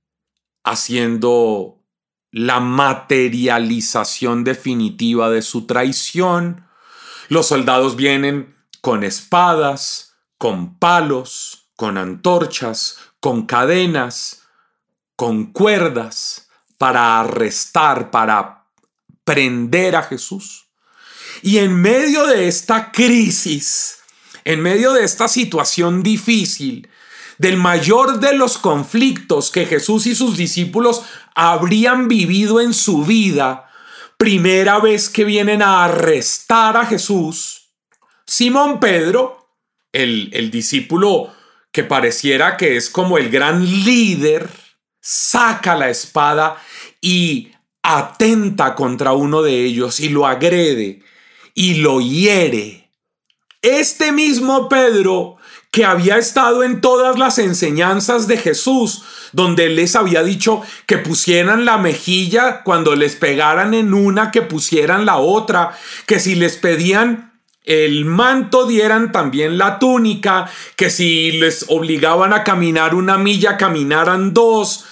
haciendo 0.64 1.78
la 2.30 2.60
materialización 2.60 4.44
definitiva 4.44 5.30
de 5.30 5.42
su 5.42 5.66
traición. 5.66 6.66
Los 7.28 7.46
soldados 7.46 7.96
vienen 7.96 8.56
con 8.80 9.04
espadas, 9.04 10.16
con 10.36 10.78
palos, 10.78 11.70
con 11.76 11.96
antorchas, 11.96 12.98
con 13.20 13.46
cadenas, 13.46 14.47
con 15.18 15.46
cuerdas 15.46 16.48
para 16.78 17.18
arrestar, 17.18 18.12
para 18.12 18.66
prender 19.24 19.96
a 19.96 20.04
Jesús. 20.04 20.68
Y 21.42 21.58
en 21.58 21.74
medio 21.74 22.24
de 22.28 22.46
esta 22.46 22.92
crisis, 22.92 23.98
en 24.44 24.60
medio 24.60 24.92
de 24.92 25.02
esta 25.02 25.26
situación 25.26 26.04
difícil, 26.04 26.88
del 27.36 27.56
mayor 27.56 28.20
de 28.20 28.34
los 28.34 28.58
conflictos 28.58 29.50
que 29.50 29.66
Jesús 29.66 30.06
y 30.06 30.14
sus 30.14 30.36
discípulos 30.36 31.02
habrían 31.34 32.06
vivido 32.06 32.60
en 32.60 32.72
su 32.72 33.04
vida, 33.04 33.68
primera 34.18 34.78
vez 34.78 35.08
que 35.08 35.24
vienen 35.24 35.62
a 35.62 35.84
arrestar 35.84 36.76
a 36.76 36.86
Jesús, 36.86 37.72
Simón 38.24 38.78
Pedro, 38.78 39.48
el, 39.90 40.30
el 40.32 40.52
discípulo 40.52 41.34
que 41.72 41.82
pareciera 41.82 42.56
que 42.56 42.76
es 42.76 42.88
como 42.88 43.18
el 43.18 43.30
gran 43.30 43.64
líder, 43.64 44.67
saca 45.10 45.74
la 45.74 45.88
espada 45.88 46.58
y 47.00 47.50
atenta 47.82 48.74
contra 48.74 49.12
uno 49.12 49.40
de 49.40 49.64
ellos 49.64 50.00
y 50.00 50.10
lo 50.10 50.26
agrede 50.26 51.00
y 51.54 51.76
lo 51.76 52.02
hiere. 52.02 52.90
Este 53.62 54.12
mismo 54.12 54.68
Pedro 54.68 55.38
que 55.70 55.86
había 55.86 56.18
estado 56.18 56.62
en 56.62 56.82
todas 56.82 57.18
las 57.18 57.38
enseñanzas 57.38 58.28
de 58.28 58.36
Jesús, 58.36 59.02
donde 59.32 59.70
les 59.70 59.96
había 59.96 60.22
dicho 60.22 60.60
que 60.84 60.98
pusieran 60.98 61.64
la 61.64 61.78
mejilla 61.78 62.62
cuando 62.62 62.94
les 62.94 63.16
pegaran 63.16 63.72
en 63.72 63.94
una, 63.94 64.30
que 64.30 64.42
pusieran 64.42 65.06
la 65.06 65.16
otra, 65.16 65.72
que 66.04 66.20
si 66.20 66.34
les 66.34 66.56
pedían 66.58 67.28
el 67.64 68.06
manto 68.06 68.66
dieran 68.66 69.12
también 69.12 69.58
la 69.58 69.78
túnica, 69.78 70.50
que 70.74 70.88
si 70.88 71.32
les 71.32 71.66
obligaban 71.68 72.32
a 72.32 72.42
caminar 72.42 72.94
una 72.94 73.18
milla, 73.18 73.58
caminaran 73.58 74.32
dos. 74.32 74.86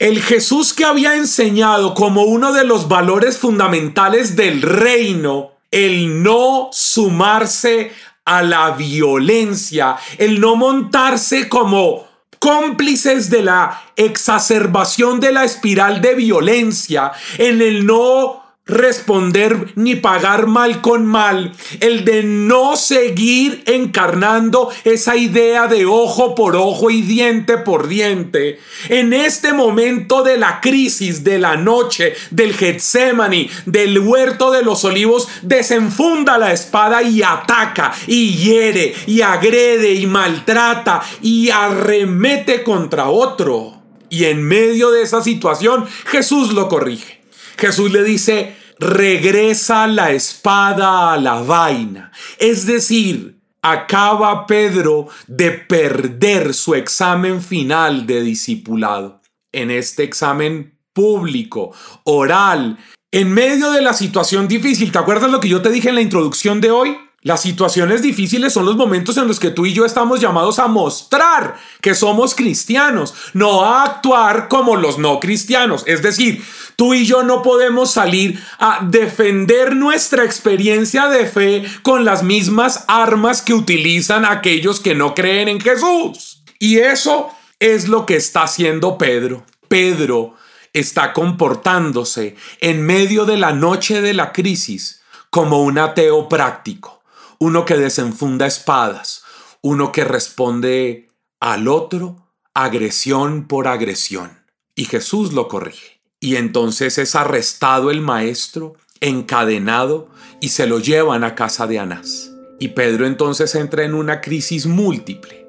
El 0.00 0.22
Jesús 0.22 0.72
que 0.72 0.86
había 0.86 1.14
enseñado 1.14 1.92
como 1.92 2.22
uno 2.22 2.54
de 2.54 2.64
los 2.64 2.88
valores 2.88 3.36
fundamentales 3.36 4.34
del 4.34 4.62
reino, 4.62 5.50
el 5.70 6.22
no 6.22 6.70
sumarse 6.72 7.92
a 8.24 8.42
la 8.42 8.70
violencia, 8.70 9.98
el 10.16 10.40
no 10.40 10.56
montarse 10.56 11.50
como 11.50 12.08
cómplices 12.38 13.28
de 13.28 13.42
la 13.42 13.92
exacerbación 13.94 15.20
de 15.20 15.32
la 15.32 15.44
espiral 15.44 16.00
de 16.00 16.14
violencia, 16.14 17.12
en 17.36 17.60
el 17.60 17.84
no 17.84 18.39
responder 18.70 19.72
ni 19.74 19.96
pagar 19.96 20.46
mal 20.46 20.80
con 20.80 21.04
mal, 21.06 21.52
el 21.80 22.04
de 22.04 22.22
no 22.22 22.76
seguir 22.76 23.62
encarnando 23.66 24.70
esa 24.84 25.16
idea 25.16 25.66
de 25.66 25.86
ojo 25.86 26.34
por 26.34 26.56
ojo 26.56 26.90
y 26.90 27.02
diente 27.02 27.58
por 27.58 27.88
diente. 27.88 28.60
En 28.88 29.12
este 29.12 29.52
momento 29.52 30.22
de 30.22 30.38
la 30.38 30.60
crisis 30.60 31.24
de 31.24 31.38
la 31.38 31.56
noche, 31.56 32.14
del 32.30 32.54
Getsemani, 32.54 33.50
del 33.66 33.98
huerto 33.98 34.50
de 34.50 34.62
los 34.62 34.84
olivos, 34.84 35.28
desenfunda 35.42 36.38
la 36.38 36.52
espada 36.52 37.02
y 37.02 37.22
ataca 37.22 37.92
y 38.06 38.34
hiere 38.34 38.94
y 39.06 39.22
agrede 39.22 39.94
y 39.94 40.06
maltrata 40.06 41.02
y 41.22 41.50
arremete 41.50 42.62
contra 42.62 43.08
otro. 43.08 43.80
Y 44.08 44.24
en 44.24 44.42
medio 44.42 44.90
de 44.90 45.02
esa 45.02 45.22
situación, 45.22 45.86
Jesús 46.06 46.52
lo 46.52 46.68
corrige. 46.68 47.20
Jesús 47.56 47.92
le 47.92 48.02
dice, 48.02 48.56
regresa 48.80 49.86
la 49.86 50.10
espada 50.10 51.12
a 51.12 51.18
la 51.18 51.42
vaina. 51.42 52.10
Es 52.38 52.64
decir, 52.66 53.38
acaba 53.62 54.46
Pedro 54.46 55.08
de 55.26 55.50
perder 55.50 56.54
su 56.54 56.74
examen 56.74 57.42
final 57.42 58.06
de 58.06 58.22
discipulado. 58.22 59.20
En 59.52 59.70
este 59.70 60.02
examen 60.02 60.78
público, 60.94 61.72
oral, 62.04 62.78
en 63.12 63.32
medio 63.32 63.70
de 63.70 63.82
la 63.82 63.92
situación 63.92 64.48
difícil, 64.48 64.90
¿te 64.92 64.98
acuerdas 64.98 65.30
lo 65.30 65.40
que 65.40 65.48
yo 65.48 65.60
te 65.60 65.70
dije 65.70 65.90
en 65.90 65.96
la 65.96 66.00
introducción 66.00 66.60
de 66.60 66.70
hoy? 66.70 66.96
Las 67.22 67.42
situaciones 67.42 68.00
difíciles 68.00 68.50
son 68.54 68.64
los 68.64 68.76
momentos 68.76 69.18
en 69.18 69.28
los 69.28 69.38
que 69.38 69.50
tú 69.50 69.66
y 69.66 69.74
yo 69.74 69.84
estamos 69.84 70.20
llamados 70.20 70.58
a 70.58 70.68
mostrar 70.68 71.54
que 71.82 71.94
somos 71.94 72.34
cristianos, 72.34 73.12
no 73.34 73.62
a 73.62 73.84
actuar 73.84 74.48
como 74.48 74.76
los 74.76 74.96
no 74.96 75.20
cristianos. 75.20 75.84
Es 75.86 76.00
decir, 76.00 76.42
tú 76.76 76.94
y 76.94 77.04
yo 77.04 77.22
no 77.22 77.42
podemos 77.42 77.90
salir 77.90 78.42
a 78.58 78.86
defender 78.88 79.76
nuestra 79.76 80.24
experiencia 80.24 81.08
de 81.08 81.26
fe 81.26 81.64
con 81.82 82.06
las 82.06 82.22
mismas 82.22 82.84
armas 82.88 83.42
que 83.42 83.52
utilizan 83.52 84.24
aquellos 84.24 84.80
que 84.80 84.94
no 84.94 85.14
creen 85.14 85.48
en 85.48 85.60
Jesús. 85.60 86.42
Y 86.58 86.78
eso 86.78 87.28
es 87.58 87.86
lo 87.86 88.06
que 88.06 88.16
está 88.16 88.44
haciendo 88.44 88.96
Pedro. 88.96 89.44
Pedro 89.68 90.36
está 90.72 91.12
comportándose 91.12 92.36
en 92.62 92.80
medio 92.80 93.26
de 93.26 93.36
la 93.36 93.52
noche 93.52 94.00
de 94.00 94.14
la 94.14 94.32
crisis 94.32 95.02
como 95.28 95.62
un 95.62 95.76
ateo 95.78 96.26
práctico 96.26 96.99
uno 97.40 97.64
que 97.64 97.76
desenfunda 97.76 98.46
espadas, 98.46 99.22
uno 99.62 99.92
que 99.92 100.04
responde 100.04 101.08
al 101.40 101.68
otro 101.68 102.28
agresión 102.52 103.48
por 103.48 103.66
agresión. 103.66 104.44
Y 104.74 104.84
Jesús 104.84 105.32
lo 105.32 105.48
corrige. 105.48 106.02
Y 106.20 106.36
entonces 106.36 106.98
es 106.98 107.14
arrestado 107.14 107.90
el 107.90 108.02
maestro, 108.02 108.74
encadenado, 109.00 110.10
y 110.40 110.50
se 110.50 110.66
lo 110.66 110.80
llevan 110.80 111.24
a 111.24 111.34
casa 111.34 111.66
de 111.66 111.78
Anás. 111.78 112.30
Y 112.58 112.68
Pedro 112.68 113.06
entonces 113.06 113.54
entra 113.54 113.84
en 113.84 113.94
una 113.94 114.20
crisis 114.20 114.66
múltiple. 114.66 115.48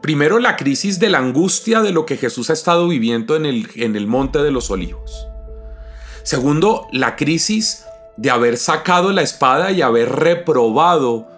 Primero 0.00 0.38
la 0.38 0.56
crisis 0.56 1.00
de 1.00 1.10
la 1.10 1.18
angustia 1.18 1.82
de 1.82 1.90
lo 1.90 2.06
que 2.06 2.16
Jesús 2.16 2.50
ha 2.50 2.52
estado 2.52 2.86
viviendo 2.86 3.34
en 3.34 3.46
el, 3.46 3.68
en 3.74 3.96
el 3.96 4.06
monte 4.06 4.38
de 4.38 4.52
los 4.52 4.70
olivos. 4.70 5.26
Segundo, 6.22 6.86
la 6.92 7.16
crisis 7.16 7.84
de 8.16 8.30
haber 8.30 8.58
sacado 8.58 9.10
la 9.10 9.22
espada 9.22 9.72
y 9.72 9.82
haber 9.82 10.10
reprobado 10.10 11.31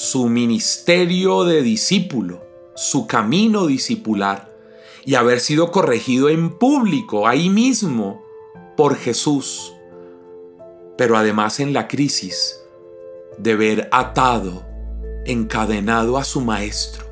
su 0.00 0.30
ministerio 0.30 1.44
de 1.44 1.60
discípulo, 1.60 2.42
su 2.74 3.06
camino 3.06 3.66
discipular 3.66 4.50
y 5.04 5.14
haber 5.16 5.40
sido 5.40 5.70
corregido 5.70 6.30
en 6.30 6.56
público, 6.56 7.28
ahí 7.28 7.50
mismo, 7.50 8.24
por 8.78 8.96
Jesús. 8.96 9.74
Pero 10.96 11.18
además 11.18 11.60
en 11.60 11.74
la 11.74 11.86
crisis 11.86 12.58
de 13.36 13.54
ver 13.56 13.90
atado, 13.92 14.64
encadenado 15.26 16.16
a 16.16 16.24
su 16.24 16.40
maestro, 16.40 17.04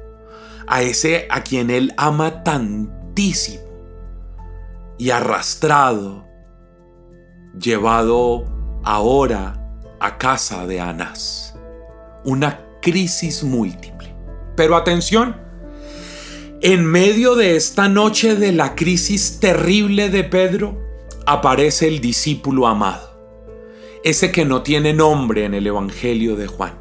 a 0.66 0.80
ese 0.80 1.28
a 1.28 1.42
quien 1.42 1.68
él 1.68 1.92
ama 1.98 2.42
tantísimo, 2.42 3.64
y 4.96 5.10
arrastrado, 5.10 6.24
llevado 7.60 8.46
ahora 8.82 9.78
a 10.00 10.16
casa 10.16 10.66
de 10.66 10.80
Anás. 10.80 11.54
Una 12.24 12.67
crisis 12.80 13.42
múltiple. 13.42 14.14
Pero 14.56 14.76
atención, 14.76 15.36
en 16.60 16.84
medio 16.84 17.36
de 17.36 17.54
esta 17.54 17.88
noche 17.88 18.34
de 18.34 18.52
la 18.52 18.74
crisis 18.74 19.38
terrible 19.38 20.10
de 20.10 20.24
Pedro, 20.24 20.76
aparece 21.26 21.86
el 21.86 22.00
discípulo 22.00 22.66
amado, 22.66 23.16
ese 24.02 24.32
que 24.32 24.44
no 24.44 24.62
tiene 24.62 24.92
nombre 24.92 25.44
en 25.44 25.54
el 25.54 25.66
Evangelio 25.66 26.34
de 26.34 26.46
Juan, 26.46 26.74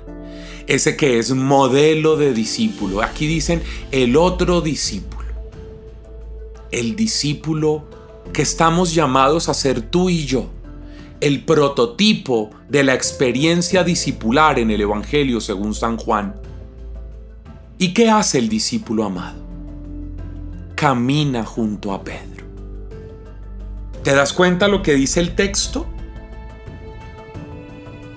ese 0.65 0.97
que 0.97 1.19
es 1.19 1.31
modelo 1.31 2.17
de 2.17 2.33
discípulo. 2.33 3.01
Aquí 3.01 3.27
dicen 3.27 3.61
el 3.91 4.17
otro 4.17 4.61
discípulo, 4.61 5.27
el 6.71 6.95
discípulo 6.95 7.85
que 8.33 8.41
estamos 8.41 8.95
llamados 8.95 9.49
a 9.49 9.53
ser 9.53 9.81
tú 9.81 10.09
y 10.09 10.25
yo, 10.25 10.49
el 11.21 11.43
prototipo 11.43 12.51
de 12.69 12.83
la 12.83 12.93
experiencia 12.93 13.83
discipular 13.83 14.59
en 14.59 14.71
el 14.71 14.81
Evangelio 14.81 15.41
según 15.41 15.73
San 15.73 15.97
Juan. 15.97 16.35
¿Y 17.77 17.93
qué 17.93 18.09
hace 18.09 18.39
el 18.39 18.49
discípulo 18.49 19.03
amado? 19.03 19.45
Camina 20.75 21.43
junto 21.43 21.93
a 21.93 22.03
Pedro. 22.03 22.45
¿Te 24.03 24.13
das 24.13 24.33
cuenta 24.33 24.67
lo 24.67 24.81
que 24.83 24.93
dice 24.93 25.19
el 25.19 25.35
texto? 25.35 25.87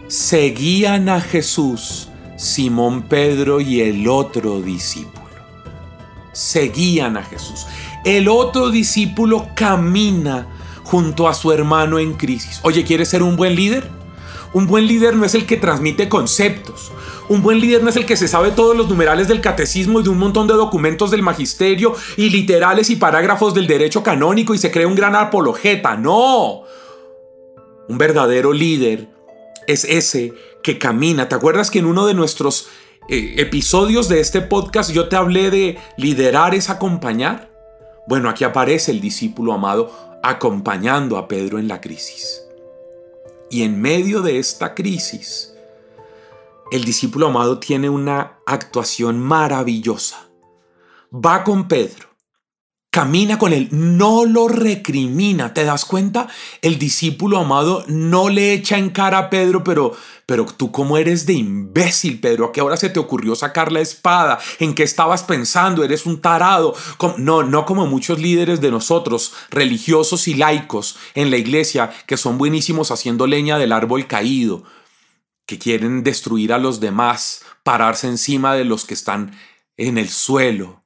Seguían 0.09 1.09
a 1.09 1.21
Jesús 1.21 2.11
Simón 2.41 3.03
Pedro 3.03 3.61
y 3.61 3.83
el 3.83 4.09
otro 4.09 4.63
discípulo. 4.63 5.21
Seguían 6.33 7.19
a 7.19 7.23
Jesús. 7.23 7.67
El 8.03 8.29
otro 8.29 8.71
discípulo 8.71 9.49
camina 9.55 10.47
junto 10.91 11.29
a 11.29 11.35
su 11.35 11.53
hermano 11.53 12.01
en 12.01 12.15
crisis. 12.15 12.59
Oye, 12.65 12.83
¿quieres 12.83 13.09
ser 13.09 13.23
un 13.23 13.37
buen 13.37 13.55
líder? 13.55 13.89
Un 14.53 14.67
buen 14.67 14.89
líder 14.89 15.15
no 15.15 15.25
es 15.25 15.37
el 15.37 15.47
que 15.47 15.57
transmite 15.57 16.09
conceptos. 16.09 16.91
Un 17.29 17.43
buen 17.43 17.61
líder 17.61 17.85
no 17.85 17.91
es 17.91 17.97
el 17.97 18.07
que 18.07 18.17
se 18.17 18.27
sabe 18.27 18.51
todos 18.51 18.77
los 18.77 18.89
numerales 18.89 19.29
del 19.29 19.41
catecismo 19.41 20.01
y 20.01 20.03
de 20.03 20.09
un 20.09 20.19
montón 20.19 20.49
de 20.49 20.55
documentos 20.55 21.13
del 21.13 21.23
magisterio 21.23 21.95
y 22.17 22.31
literales 22.31 22.91
y 22.91 22.97
parágrafos 22.97 23.55
del 23.55 23.69
derecho 23.69 24.03
canónico 24.03 24.53
y 24.53 24.59
se 24.59 24.73
cree 24.73 24.85
un 24.85 24.97
gran 24.97 25.15
apologeta. 25.15 25.97
No. 25.97 26.65
Un 27.89 27.97
verdadero 27.97 28.53
líder 28.53 29.09
es 29.69 29.85
ese 29.85 30.35
que 30.65 30.77
camina. 30.77 31.29
¿Te 31.29 31.37
acuerdas 31.37 31.71
que 31.71 31.79
en 31.79 31.87
uno 31.87 32.05
de 32.05 32.15
nuestros 32.15 32.67
eh, 33.09 33.35
episodios 33.39 34.09
de 34.09 34.19
este 34.19 34.41
podcast 34.41 34.91
yo 34.91 35.09
te 35.09 35.15
hablé 35.15 35.53
de 35.53 35.79
liderar 35.97 36.57
es 36.57 36.69
acompañar? 36.69 37.49
Bueno, 38.09 38.29
aquí 38.29 38.43
aparece 38.43 38.91
el 38.91 39.01
discípulo 39.01 39.53
amado 39.53 40.10
acompañando 40.23 41.17
a 41.17 41.29
Pedro 41.29 41.59
en 41.59 41.69
la 41.69 41.81
crisis. 41.81 42.45
Y 43.51 43.63
en 43.63 43.81
medio 43.81 44.23
de 44.23 44.39
esta 44.39 44.75
crisis, 44.75 45.55
el 46.71 46.85
discípulo 46.85 47.29
amado 47.29 47.59
tiene 47.59 47.89
una 47.89 48.39
actuación 48.47 49.19
maravillosa. 49.19 50.29
Va 51.13 51.43
con 51.43 51.67
Pedro 51.67 52.10
camina 52.91 53.39
con 53.39 53.53
él, 53.53 53.69
no 53.71 54.25
lo 54.25 54.49
recrimina, 54.49 55.55
¿te 55.55 55.65
das 55.65 55.85
cuenta? 55.85 56.27
El 56.61 56.77
discípulo 56.77 57.39
amado 57.39 57.85
no 57.87 58.29
le 58.29 58.53
echa 58.53 58.79
en 58.79 58.91
cara 58.91 59.19
a 59.19 59.31
Pedro, 59.31 59.63
pero, 59.63 59.97
pero 60.27 60.45
tú 60.45 60.73
cómo 60.73 60.99
eres 60.99 61.25
de 61.25 61.35
imbécil, 61.35 62.21
Pedro, 62.21 62.47
¿a 62.47 62.53
qué 62.53 62.61
hora 62.61 62.77
se 62.77 62.91
te 62.91 62.99
ocurrió 62.99 63.37
sacar 63.37 63.71
la 63.71 63.81
espada? 63.81 64.41
¿En 64.59 64.75
qué 64.75 64.83
estabas 64.83 65.23
pensando? 65.23 65.85
Eres 65.85 66.05
un 66.05 66.21
tarado. 66.21 66.75
No, 67.19 67.45
no 67.45 67.65
como 67.65 67.87
muchos 67.87 68.19
líderes 68.19 68.61
de 68.61 68.73
nosotros, 68.73 69.35
religiosos 69.51 70.27
y 70.27 70.35
laicos 70.35 70.97
en 71.15 71.31
la 71.31 71.37
iglesia, 71.37 71.93
que 72.07 72.17
son 72.17 72.39
buenísimos 72.39 72.91
haciendo 72.91 73.29
leña 73.29 73.57
del 73.59 73.71
árbol 73.71 74.09
caído, 74.09 74.65
que 75.47 75.59
quieren 75.59 76.03
destruir 76.03 76.53
a 76.53 76.59
los 76.59 76.81
demás, 76.81 77.43
pararse 77.63 78.09
encima 78.09 78.55
de 78.55 78.65
los 78.65 78.85
que 78.85 78.95
están 78.95 79.39
en 79.77 79.97
el 79.97 80.09
suelo 80.09 80.80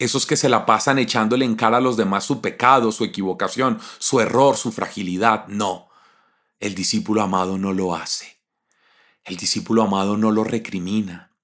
esos 0.00 0.24
que 0.24 0.36
se 0.36 0.48
la 0.48 0.64
pasan 0.64 0.98
echándole 0.98 1.44
en 1.44 1.54
cara 1.54 1.76
a 1.76 1.80
los 1.80 1.98
demás 1.98 2.24
su 2.24 2.40
pecado, 2.40 2.90
su 2.90 3.04
equivocación, 3.04 3.78
su 3.98 4.18
error, 4.18 4.56
su 4.56 4.72
fragilidad. 4.72 5.46
No, 5.46 5.90
el 6.58 6.74
discípulo 6.74 7.20
amado 7.20 7.58
no 7.58 7.74
lo 7.74 7.94
hace. 7.94 8.40
El 9.24 9.36
discípulo 9.36 9.82
amado 9.82 10.16
no 10.16 10.30
lo 10.30 10.42
recrimina, 10.42 11.36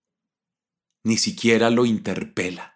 ni 1.04 1.18
siquiera 1.18 1.68
lo 1.68 1.84
interpela. 1.84 2.75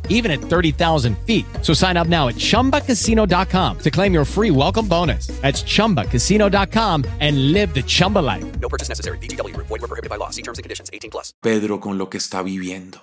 even 0.11 0.29
at 0.29 0.39
30,000 0.39 1.17
feet. 1.25 1.45
So 1.63 1.73
sign 1.73 1.97
up 1.97 2.07
now 2.07 2.27
at 2.27 2.35
chumbacasino.com 2.35 3.79
to 3.79 3.91
claim 3.91 4.13
your 4.13 4.25
free 4.25 4.51
welcome 4.51 4.87
bonus. 4.87 5.27
That's 5.41 5.63
chumbacasino.com 5.63 7.05
and 7.19 7.51
live 7.51 7.73
the 7.73 7.81
Chumba 7.81 8.19
life. 8.19 8.45
No 8.59 8.69
purchase 8.69 8.87
necessary. 8.87 9.17
VGW 9.17 9.55
Group. 9.55 9.67
Void 9.67 9.81
were 9.81 9.87
prohibited 9.87 10.11
by 10.11 10.17
law. 10.17 10.29
See 10.29 10.43
terms 10.43 10.59
and 10.59 10.63
conditions. 10.63 10.91
18 10.93 11.09
plus. 11.09 11.33
Pedro 11.41 11.79
con 11.79 11.97
lo 11.97 12.07
que 12.07 12.19
está 12.19 12.43
viviendo. 12.43 12.99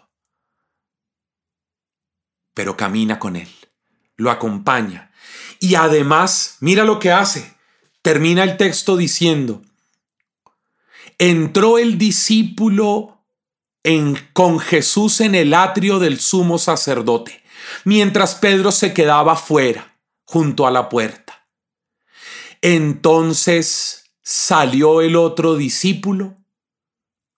Pero 2.55 2.77
camina 2.77 3.21
con 3.21 3.37
él, 3.37 3.49
lo 4.17 4.33
acompaña. 4.33 5.13
Y 5.61 5.77
además, 5.77 6.57
mira 6.61 6.85
lo 6.85 6.99
que 6.99 7.13
hace 7.13 7.57
termina 8.03 8.43
el 8.43 8.57
texto 8.57 8.97
diciendo, 8.97 9.63
entró 11.19 11.79
el 11.79 11.99
discípulo 11.99 13.18
en, 13.83 14.19
con 14.33 14.59
Jesús 14.59 15.21
en 15.21 15.35
el 15.35 15.55
atrio 15.55 15.99
del 15.99 16.21
sumo 16.21 16.59
sacerdote, 16.59 17.43
mientras 17.85 18.35
Pedro 18.35 18.73
se 18.73 18.93
quedaba 18.93 19.37
fuera, 19.37 19.97
junto 20.25 20.67
a 20.67 20.71
la 20.71 20.89
puerta. 20.89 21.47
Entonces 22.61 24.11
salió 24.23 25.01
el 25.01 25.17
otro 25.17 25.57
discípulo, 25.57 26.37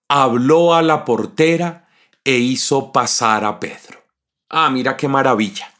habló 0.09 0.73
a 0.73 0.81
la 0.81 1.05
portera 1.05 1.87
e 2.23 2.37
hizo 2.37 2.91
pasar 2.91 3.45
a 3.45 3.59
Pedro. 3.59 4.03
Ah, 4.49 4.69
mira 4.69 4.97
qué 4.97 5.07
maravilla. 5.07 5.71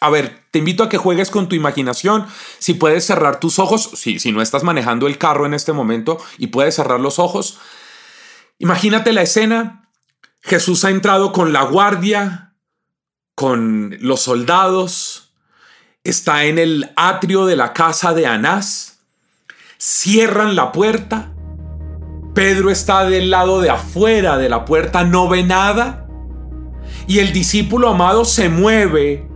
A 0.00 0.08
ver, 0.08 0.44
te 0.50 0.58
invito 0.58 0.82
a 0.82 0.88
que 0.88 0.96
juegues 0.96 1.30
con 1.30 1.48
tu 1.48 1.54
imaginación. 1.54 2.26
Si 2.58 2.74
puedes 2.74 3.04
cerrar 3.04 3.38
tus 3.38 3.58
ojos, 3.58 3.90
si, 3.94 4.18
si 4.18 4.32
no 4.32 4.40
estás 4.40 4.64
manejando 4.64 5.06
el 5.06 5.18
carro 5.18 5.46
en 5.46 5.54
este 5.54 5.72
momento 5.72 6.18
y 6.38 6.48
puedes 6.48 6.74
cerrar 6.74 7.00
los 7.00 7.18
ojos, 7.18 7.58
imagínate 8.58 9.12
la 9.12 9.22
escena. 9.22 9.79
Jesús 10.42 10.84
ha 10.84 10.90
entrado 10.90 11.32
con 11.32 11.52
la 11.52 11.62
guardia, 11.62 12.54
con 13.34 13.96
los 14.00 14.22
soldados, 14.22 15.32
está 16.02 16.44
en 16.44 16.58
el 16.58 16.90
atrio 16.96 17.46
de 17.46 17.56
la 17.56 17.72
casa 17.72 18.14
de 18.14 18.26
Anás, 18.26 19.00
cierran 19.78 20.56
la 20.56 20.72
puerta, 20.72 21.32
Pedro 22.34 22.70
está 22.70 23.04
del 23.04 23.30
lado 23.30 23.60
de 23.60 23.70
afuera 23.70 24.38
de 24.38 24.48
la 24.48 24.64
puerta, 24.64 25.04
no 25.04 25.28
ve 25.28 25.42
nada, 25.42 26.06
y 27.06 27.18
el 27.18 27.32
discípulo 27.32 27.88
amado 27.88 28.24
se 28.24 28.48
mueve 28.48 29.28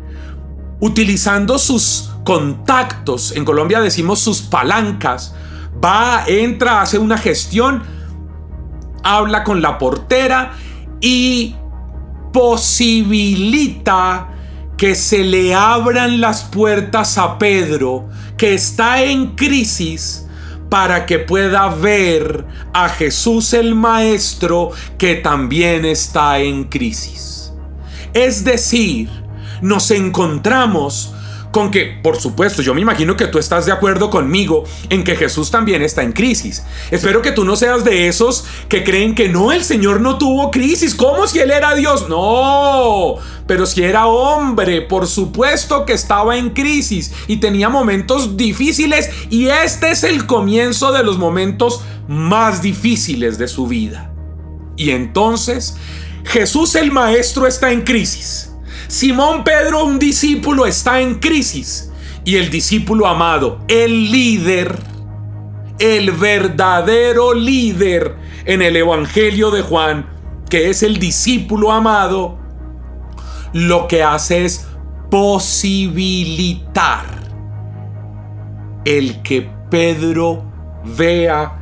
utilizando 0.81 1.59
sus 1.59 2.11
contactos, 2.25 3.33
en 3.33 3.45
Colombia 3.45 3.81
decimos 3.81 4.21
sus 4.21 4.41
palancas, 4.43 5.35
va, 5.85 6.25
entra, 6.27 6.81
hace 6.81 6.99
una 6.99 7.19
gestión, 7.19 7.83
habla 9.03 9.45
con 9.45 9.61
la 9.61 9.77
portera 9.77 10.55
y 11.07 11.55
posibilita 12.33 14.31
que 14.79 14.95
se 14.95 15.19
le 15.19 15.55
abran 15.55 16.19
las 16.19 16.45
puertas 16.45 17.19
a 17.19 17.37
Pedro, 17.37 18.09
que 18.39 18.55
está 18.55 19.03
en 19.03 19.37
crisis, 19.37 20.27
para 20.71 21.05
que 21.05 21.19
pueda 21.19 21.69
ver 21.69 22.47
a 22.73 22.89
Jesús 22.89 23.53
el 23.53 23.75
Maestro, 23.75 24.71
que 24.97 25.17
también 25.17 25.85
está 25.85 26.39
en 26.39 26.65
crisis. 26.65 27.53
Es 28.15 28.43
decir, 28.43 29.11
nos 29.61 29.91
encontramos 29.91 31.14
con 31.55 31.71
que, 31.71 31.85
por 32.03 32.21
supuesto, 32.21 32.63
yo 32.63 32.75
me 32.75 32.81
imagino 32.81 33.17
que 33.17 33.29
tú 33.29 33.39
estás 33.39 33.65
de 33.65 33.71
acuerdo 33.71 34.11
conmigo 34.11 34.65
en 34.91 35.05
que 35.05 35.15
Jesús 35.15 35.53
también 35.53 35.83
está 35.83 36.03
en 36.03 36.11
crisis. 36.11 36.65
Espero 36.91 37.23
que 37.23 37.31
tú 37.31 37.45
no 37.45 37.55
seas 37.55 37.85
de 37.85 38.09
esos 38.09 38.45
que 38.69 38.83
creen 38.83 39.15
que 39.15 39.29
no, 39.29 39.53
el 39.53 39.63
Señor 39.63 40.01
no 40.01 40.19
tuvo 40.19 40.51
crisis. 40.51 40.97
¿Cómo 40.97 41.29
si 41.29 41.39
Él 41.39 41.53
era 41.53 41.77
Dios? 41.77 42.09
No, 42.09 43.19
pero 43.47 43.67
si 43.67 43.85
era 43.85 44.09
hombre, 44.09 44.83
por 44.83 45.07
supuesto 45.07 45.87
que 45.87 45.93
estaba 45.93 46.37
en 46.37 46.51
crisis 46.51 47.13
y 47.29 47.37
tenía 47.37 47.69
momentos 47.69 48.37
difíciles 48.37 49.09
y 49.31 49.47
este 49.47 49.93
es 49.93 50.03
el 50.03 50.27
comienzo 50.27 50.91
de 50.91 51.05
los 51.05 51.19
momentos 51.19 51.83
más 52.09 52.63
difíciles 52.63 53.39
de 53.39 53.47
su 53.47 53.69
vida. 53.69 54.13
Y 54.77 54.91
entonces, 54.91 55.77
Jesús 56.25 56.75
el 56.75 56.91
Maestro 56.91 57.47
está 57.47 57.71
en 57.71 57.83
crisis. 57.83 58.54
Simón 58.95 59.43
Pedro, 59.43 59.85
un 59.87 59.99
discípulo, 59.99 60.67
está 60.67 61.01
en 61.01 61.17
crisis. 61.17 61.91
Y 62.25 62.37
el 62.37 62.49
discípulo 62.49 63.09
amado, 63.09 63.59
el 63.67 64.13
líder, 64.13 64.79
el 65.81 66.13
verdadero 66.13 67.35
líder 67.35 68.15
en 68.45 68.63
el 68.63 68.77
Evangelio 68.77 69.51
de 69.51 69.63
Juan, 69.63 70.07
que 70.49 70.71
es 70.71 70.85
el 70.85 71.01
discípulo 71.01 71.73
amado, 71.73 72.39
lo 73.53 73.89
que 73.89 74.05
hace 74.05 74.45
es 74.45 74.69
posibilitar 75.11 77.05
el 78.85 79.23
que 79.23 79.51
Pedro 79.71 80.45
vea 80.97 81.59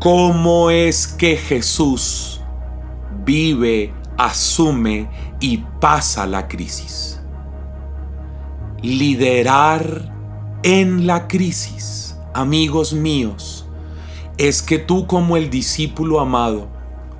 cómo 0.00 0.70
es 0.70 1.06
que 1.06 1.36
Jesús 1.36 2.40
vive, 3.24 3.94
asume 4.18 5.33
y 5.44 5.58
pasa 5.78 6.26
la 6.26 6.48
crisis. 6.48 7.20
Liderar 8.80 10.10
en 10.62 11.06
la 11.06 11.28
crisis, 11.28 12.16
amigos 12.32 12.94
míos, 12.94 13.66
es 14.38 14.62
que 14.62 14.78
tú 14.78 15.06
como 15.06 15.36
el 15.36 15.50
discípulo 15.50 16.18
amado 16.20 16.70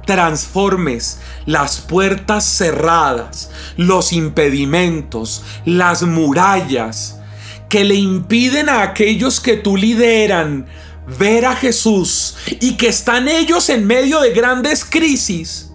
transformes 0.07 1.21
las 1.45 1.83
puertas 1.83 2.47
cerradas, 2.47 3.51
los 3.77 4.15
impedimentos, 4.15 5.45
las 5.67 6.03
murallas 6.03 7.21
que 7.69 7.85
le 7.85 7.97
impiden 7.97 8.71
a 8.71 8.81
aquellos 8.81 9.39
que 9.39 9.59
tú 9.59 9.77
lideran 9.77 10.65
ver 11.19 11.45
a 11.45 11.55
Jesús 11.57 12.39
y 12.59 12.79
que 12.79 12.89
están 12.89 13.29
ellos 13.29 13.69
en 13.69 13.87
medio 13.87 14.23
de 14.23 14.31
grandes 14.33 14.83
crisis 14.83 15.74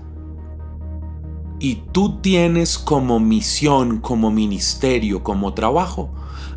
y 1.60 1.84
tú 1.92 2.20
tienes 2.22 2.78
como 2.78 3.20
misión, 3.20 4.00
como 4.00 4.32
ministerio, 4.32 5.24
como 5.24 5.54
trabajo, 5.54 6.10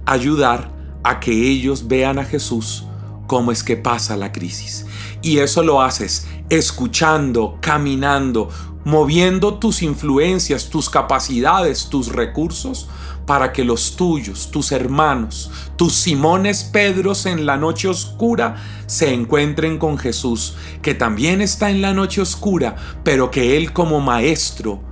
ayudar 0.06 0.70
a 1.02 1.18
que 1.20 1.32
ellos 1.50 1.88
vean 1.88 2.18
a 2.18 2.24
Jesús 2.24 2.86
cómo 3.26 3.50
es 3.50 3.64
que 3.64 3.76
pasa 3.76 4.16
la 4.16 4.30
crisis. 4.30 4.86
Y 5.22 5.38
eso 5.38 5.62
lo 5.62 5.82
haces 5.82 6.28
escuchando, 6.50 7.58
caminando, 7.60 8.48
moviendo 8.84 9.54
tus 9.54 9.82
influencias, 9.82 10.68
tus 10.68 10.90
capacidades, 10.90 11.88
tus 11.88 12.08
recursos, 12.08 12.88
para 13.26 13.52
que 13.52 13.64
los 13.64 13.96
tuyos, 13.96 14.50
tus 14.50 14.72
hermanos, 14.72 15.50
tus 15.76 15.94
Simones 15.94 16.64
Pedros 16.64 17.24
en 17.26 17.46
la 17.46 17.56
noche 17.56 17.88
oscura 17.88 18.56
se 18.86 19.14
encuentren 19.14 19.78
con 19.78 19.96
Jesús, 19.96 20.56
que 20.82 20.94
también 20.94 21.40
está 21.40 21.70
en 21.70 21.82
la 21.82 21.94
noche 21.94 22.20
oscura, 22.20 22.76
pero 23.04 23.30
que 23.30 23.56
Él 23.56 23.72
como 23.72 24.00
maestro 24.00 24.91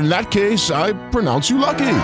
in 0.00 0.08
that 0.08 0.30
case, 0.30 0.70
I 0.70 0.92
pronounce 1.10 1.48
you 1.48 1.58
lucky. 1.58 1.98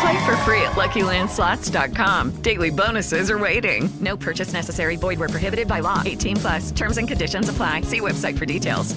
Play 0.00 0.24
for 0.26 0.36
free 0.44 0.60
at 0.62 0.72
LuckyLandSlots.com. 0.76 2.42
Daily 2.42 2.70
bonuses 2.70 3.30
are 3.30 3.38
waiting. 3.38 3.88
No 4.00 4.16
purchase 4.16 4.52
necessary. 4.52 4.96
Void 4.96 5.18
were 5.18 5.28
prohibited 5.28 5.68
by 5.68 5.80
law. 5.80 6.02
18 6.04 6.36
plus. 6.36 6.72
Terms 6.72 6.98
and 6.98 7.06
conditions 7.06 7.48
apply. 7.48 7.82
See 7.82 8.00
website 8.00 8.38
for 8.38 8.46
details. 8.46 8.94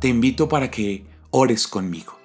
Te 0.00 0.08
invito 0.08 0.48
para 0.48 0.70
que 0.70 1.04
ores 1.30 1.66
conmigo. 1.66 2.18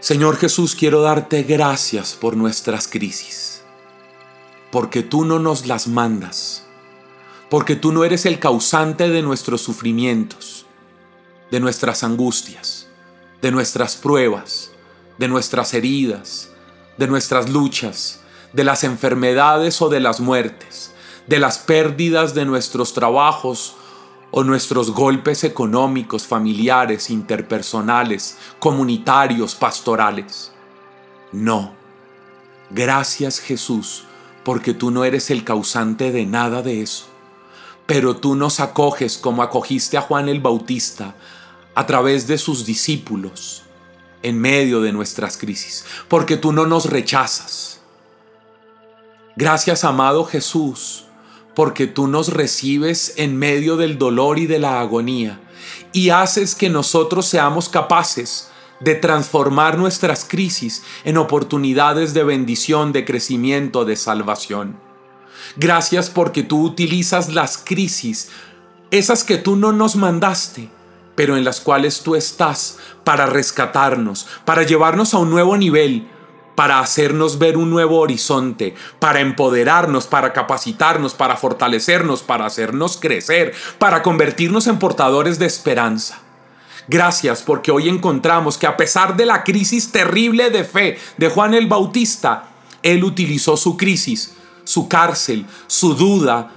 Señor 0.00 0.36
Jesús, 0.36 0.74
quiero 0.74 1.02
darte 1.02 1.44
gracias 1.44 2.14
por 2.14 2.36
nuestras 2.36 2.88
crisis, 2.88 3.62
porque 4.72 5.02
tú 5.02 5.24
no 5.24 5.38
nos 5.38 5.66
las 5.66 5.86
mandas 5.86 6.61
porque 7.52 7.76
tú 7.76 7.92
no 7.92 8.02
eres 8.02 8.24
el 8.24 8.38
causante 8.38 9.10
de 9.10 9.20
nuestros 9.20 9.60
sufrimientos, 9.60 10.64
de 11.50 11.60
nuestras 11.60 12.02
angustias, 12.02 12.88
de 13.42 13.50
nuestras 13.50 13.94
pruebas, 13.94 14.70
de 15.18 15.28
nuestras 15.28 15.74
heridas, 15.74 16.48
de 16.96 17.06
nuestras 17.08 17.50
luchas, 17.50 18.22
de 18.54 18.64
las 18.64 18.84
enfermedades 18.84 19.82
o 19.82 19.90
de 19.90 20.00
las 20.00 20.18
muertes, 20.18 20.94
de 21.26 21.38
las 21.38 21.58
pérdidas 21.58 22.32
de 22.32 22.46
nuestros 22.46 22.94
trabajos 22.94 23.76
o 24.30 24.44
nuestros 24.44 24.90
golpes 24.90 25.44
económicos, 25.44 26.26
familiares, 26.26 27.10
interpersonales, 27.10 28.38
comunitarios, 28.60 29.54
pastorales. 29.54 30.52
No. 31.32 31.74
Gracias 32.70 33.40
Jesús, 33.40 34.04
porque 34.42 34.72
tú 34.72 34.90
no 34.90 35.04
eres 35.04 35.30
el 35.30 35.44
causante 35.44 36.12
de 36.12 36.24
nada 36.24 36.62
de 36.62 36.80
eso 36.80 37.11
pero 37.86 38.16
tú 38.16 38.34
nos 38.34 38.60
acoges 38.60 39.18
como 39.18 39.42
acogiste 39.42 39.96
a 39.96 40.02
Juan 40.02 40.28
el 40.28 40.40
Bautista 40.40 41.14
a 41.74 41.86
través 41.86 42.26
de 42.26 42.38
sus 42.38 42.64
discípulos 42.64 43.62
en 44.22 44.40
medio 44.40 44.80
de 44.80 44.92
nuestras 44.92 45.36
crisis, 45.36 45.84
porque 46.08 46.36
tú 46.36 46.52
no 46.52 46.66
nos 46.66 46.86
rechazas. 46.86 47.80
Gracias, 49.36 49.84
amado 49.84 50.24
Jesús, 50.24 51.06
porque 51.54 51.86
tú 51.86 52.06
nos 52.06 52.28
recibes 52.28 53.14
en 53.16 53.36
medio 53.36 53.76
del 53.76 53.98
dolor 53.98 54.38
y 54.38 54.46
de 54.46 54.58
la 54.58 54.80
agonía 54.80 55.40
y 55.92 56.10
haces 56.10 56.54
que 56.54 56.68
nosotros 56.68 57.26
seamos 57.26 57.68
capaces 57.68 58.48
de 58.80 58.94
transformar 58.94 59.78
nuestras 59.78 60.24
crisis 60.24 60.82
en 61.04 61.16
oportunidades 61.16 62.14
de 62.14 62.24
bendición, 62.24 62.92
de 62.92 63.04
crecimiento, 63.04 63.84
de 63.84 63.96
salvación. 63.96 64.76
Gracias 65.56 66.08
porque 66.08 66.42
tú 66.42 66.62
utilizas 66.62 67.28
las 67.28 67.58
crisis, 67.58 68.30
esas 68.90 69.22
que 69.24 69.36
tú 69.36 69.56
no 69.56 69.72
nos 69.72 69.96
mandaste, 69.96 70.70
pero 71.14 71.36
en 71.36 71.44
las 71.44 71.60
cuales 71.60 72.02
tú 72.02 72.14
estás 72.14 72.78
para 73.04 73.26
rescatarnos, 73.26 74.26
para 74.44 74.62
llevarnos 74.62 75.12
a 75.12 75.18
un 75.18 75.30
nuevo 75.30 75.56
nivel, 75.56 76.08
para 76.54 76.80
hacernos 76.80 77.38
ver 77.38 77.56
un 77.56 77.70
nuevo 77.70 77.98
horizonte, 77.98 78.74
para 78.98 79.20
empoderarnos, 79.20 80.06
para 80.06 80.32
capacitarnos, 80.32 81.14
para 81.14 81.36
fortalecernos, 81.36 82.22
para 82.22 82.46
hacernos 82.46 82.96
crecer, 82.96 83.54
para 83.78 84.02
convertirnos 84.02 84.66
en 84.66 84.78
portadores 84.78 85.38
de 85.38 85.46
esperanza. 85.46 86.20
Gracias 86.88 87.42
porque 87.42 87.70
hoy 87.70 87.88
encontramos 87.88 88.58
que 88.58 88.66
a 88.66 88.76
pesar 88.76 89.16
de 89.16 89.26
la 89.26 89.44
crisis 89.44 89.92
terrible 89.92 90.50
de 90.50 90.64
fe 90.64 90.98
de 91.16 91.28
Juan 91.28 91.54
el 91.54 91.66
Bautista, 91.66 92.48
él 92.82 93.04
utilizó 93.04 93.56
su 93.56 93.76
crisis 93.76 94.34
su 94.64 94.88
cárcel, 94.88 95.46
su 95.66 95.94
duda, 95.94 96.52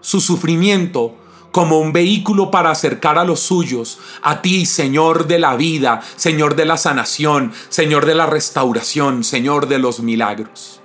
su 0.00 0.20
sufrimiento, 0.20 1.16
como 1.56 1.78
un 1.78 1.92
vehículo 1.92 2.50
para 2.50 2.70
acercar 2.70 3.18
a 3.18 3.24
los 3.24 3.40
suyos, 3.40 3.98
a 4.20 4.42
ti, 4.42 4.66
Señor 4.66 5.26
de 5.26 5.38
la 5.38 5.56
vida, 5.56 6.02
Señor 6.16 6.54
de 6.54 6.66
la 6.66 6.76
sanación, 6.76 7.50
Señor 7.70 8.04
de 8.04 8.14
la 8.14 8.26
restauración, 8.26 9.24
Señor 9.24 9.66
de 9.66 9.78
los 9.78 10.00
milagros. 10.00 10.82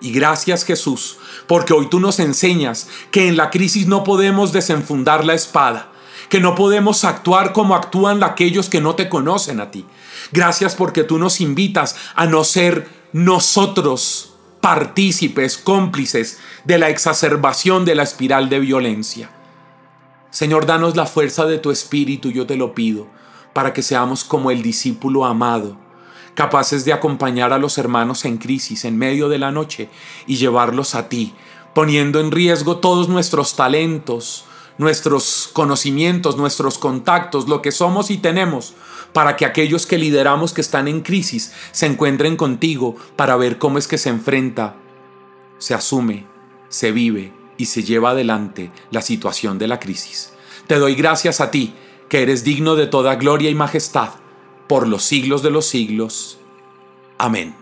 Y 0.00 0.10
gracias 0.10 0.64
Jesús, 0.64 1.18
porque 1.46 1.72
hoy 1.72 1.88
tú 1.88 2.00
nos 2.00 2.18
enseñas 2.18 2.88
que 3.12 3.28
en 3.28 3.36
la 3.36 3.50
crisis 3.50 3.86
no 3.86 4.02
podemos 4.02 4.52
desenfundar 4.52 5.24
la 5.24 5.34
espada, 5.34 5.92
que 6.28 6.40
no 6.40 6.56
podemos 6.56 7.04
actuar 7.04 7.52
como 7.52 7.76
actúan 7.76 8.24
aquellos 8.24 8.68
que 8.68 8.80
no 8.80 8.96
te 8.96 9.08
conocen 9.08 9.60
a 9.60 9.70
ti. 9.70 9.86
Gracias 10.32 10.74
porque 10.74 11.04
tú 11.04 11.18
nos 11.18 11.40
invitas 11.40 11.94
a 12.16 12.26
no 12.26 12.42
ser 12.42 12.88
nosotros 13.12 14.31
partícipes, 14.62 15.58
cómplices 15.58 16.38
de 16.64 16.78
la 16.78 16.88
exacerbación 16.88 17.84
de 17.84 17.96
la 17.96 18.04
espiral 18.04 18.48
de 18.48 18.60
violencia. 18.60 19.28
Señor, 20.30 20.66
danos 20.66 20.96
la 20.96 21.04
fuerza 21.04 21.46
de 21.46 21.58
tu 21.58 21.72
espíritu, 21.72 22.30
yo 22.30 22.46
te 22.46 22.56
lo 22.56 22.72
pido, 22.72 23.08
para 23.52 23.72
que 23.72 23.82
seamos 23.82 24.22
como 24.22 24.52
el 24.52 24.62
discípulo 24.62 25.24
amado, 25.24 25.76
capaces 26.34 26.84
de 26.84 26.92
acompañar 26.92 27.52
a 27.52 27.58
los 27.58 27.76
hermanos 27.76 28.24
en 28.24 28.38
crisis 28.38 28.84
en 28.84 28.96
medio 28.96 29.28
de 29.28 29.38
la 29.38 29.50
noche 29.50 29.90
y 30.28 30.36
llevarlos 30.36 30.94
a 30.94 31.08
ti, 31.08 31.34
poniendo 31.74 32.20
en 32.20 32.30
riesgo 32.30 32.76
todos 32.76 33.08
nuestros 33.08 33.56
talentos, 33.56 34.44
nuestros 34.78 35.50
conocimientos, 35.52 36.36
nuestros 36.36 36.78
contactos, 36.78 37.48
lo 37.48 37.62
que 37.62 37.72
somos 37.72 38.12
y 38.12 38.16
tenemos, 38.16 38.74
para 39.12 39.36
que 39.36 39.44
aquellos 39.44 39.86
que 39.86 39.98
lideramos 39.98 40.52
que 40.52 40.60
están 40.60 40.88
en 40.88 41.00
crisis 41.00 41.52
se 41.70 41.86
encuentren 41.86 42.36
contigo 42.36 42.96
para 43.16 43.36
ver 43.36 43.58
cómo 43.58 43.78
es 43.78 43.86
que 43.86 43.98
se 43.98 44.08
enfrenta, 44.08 44.76
se 45.58 45.74
asume, 45.74 46.26
se 46.68 46.92
vive 46.92 47.32
y 47.56 47.66
se 47.66 47.82
lleva 47.82 48.10
adelante 48.10 48.70
la 48.90 49.02
situación 49.02 49.58
de 49.58 49.68
la 49.68 49.78
crisis. 49.78 50.32
Te 50.66 50.78
doy 50.78 50.94
gracias 50.94 51.40
a 51.40 51.50
ti, 51.50 51.74
que 52.08 52.22
eres 52.22 52.44
digno 52.44 52.74
de 52.74 52.86
toda 52.86 53.16
gloria 53.16 53.50
y 53.50 53.54
majestad, 53.54 54.10
por 54.66 54.88
los 54.88 55.02
siglos 55.02 55.42
de 55.42 55.50
los 55.50 55.66
siglos. 55.66 56.38
Amén. 57.18 57.54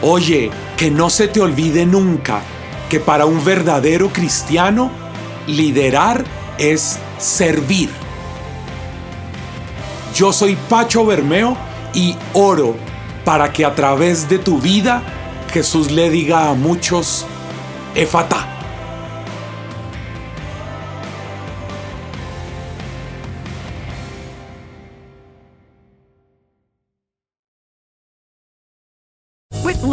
Oye, 0.00 0.50
que 0.76 0.90
no 0.90 1.10
se 1.10 1.26
te 1.26 1.40
olvide 1.40 1.84
nunca 1.84 2.42
que 2.88 3.00
para 3.00 3.26
un 3.26 3.44
verdadero 3.44 4.08
cristiano, 4.10 4.90
liderar 5.46 6.24
es 6.58 6.98
servir. 7.18 7.90
Yo 10.14 10.32
soy 10.32 10.56
Pacho 10.68 11.06
Bermeo 11.06 11.56
y 11.94 12.16
oro 12.32 12.76
para 13.24 13.52
que 13.52 13.64
a 13.64 13.74
través 13.74 14.28
de 14.28 14.38
tu 14.38 14.58
vida 14.58 15.02
Jesús 15.52 15.90
le 15.90 16.10
diga 16.10 16.50
a 16.50 16.54
muchos, 16.54 17.26
Efata. 17.94 18.57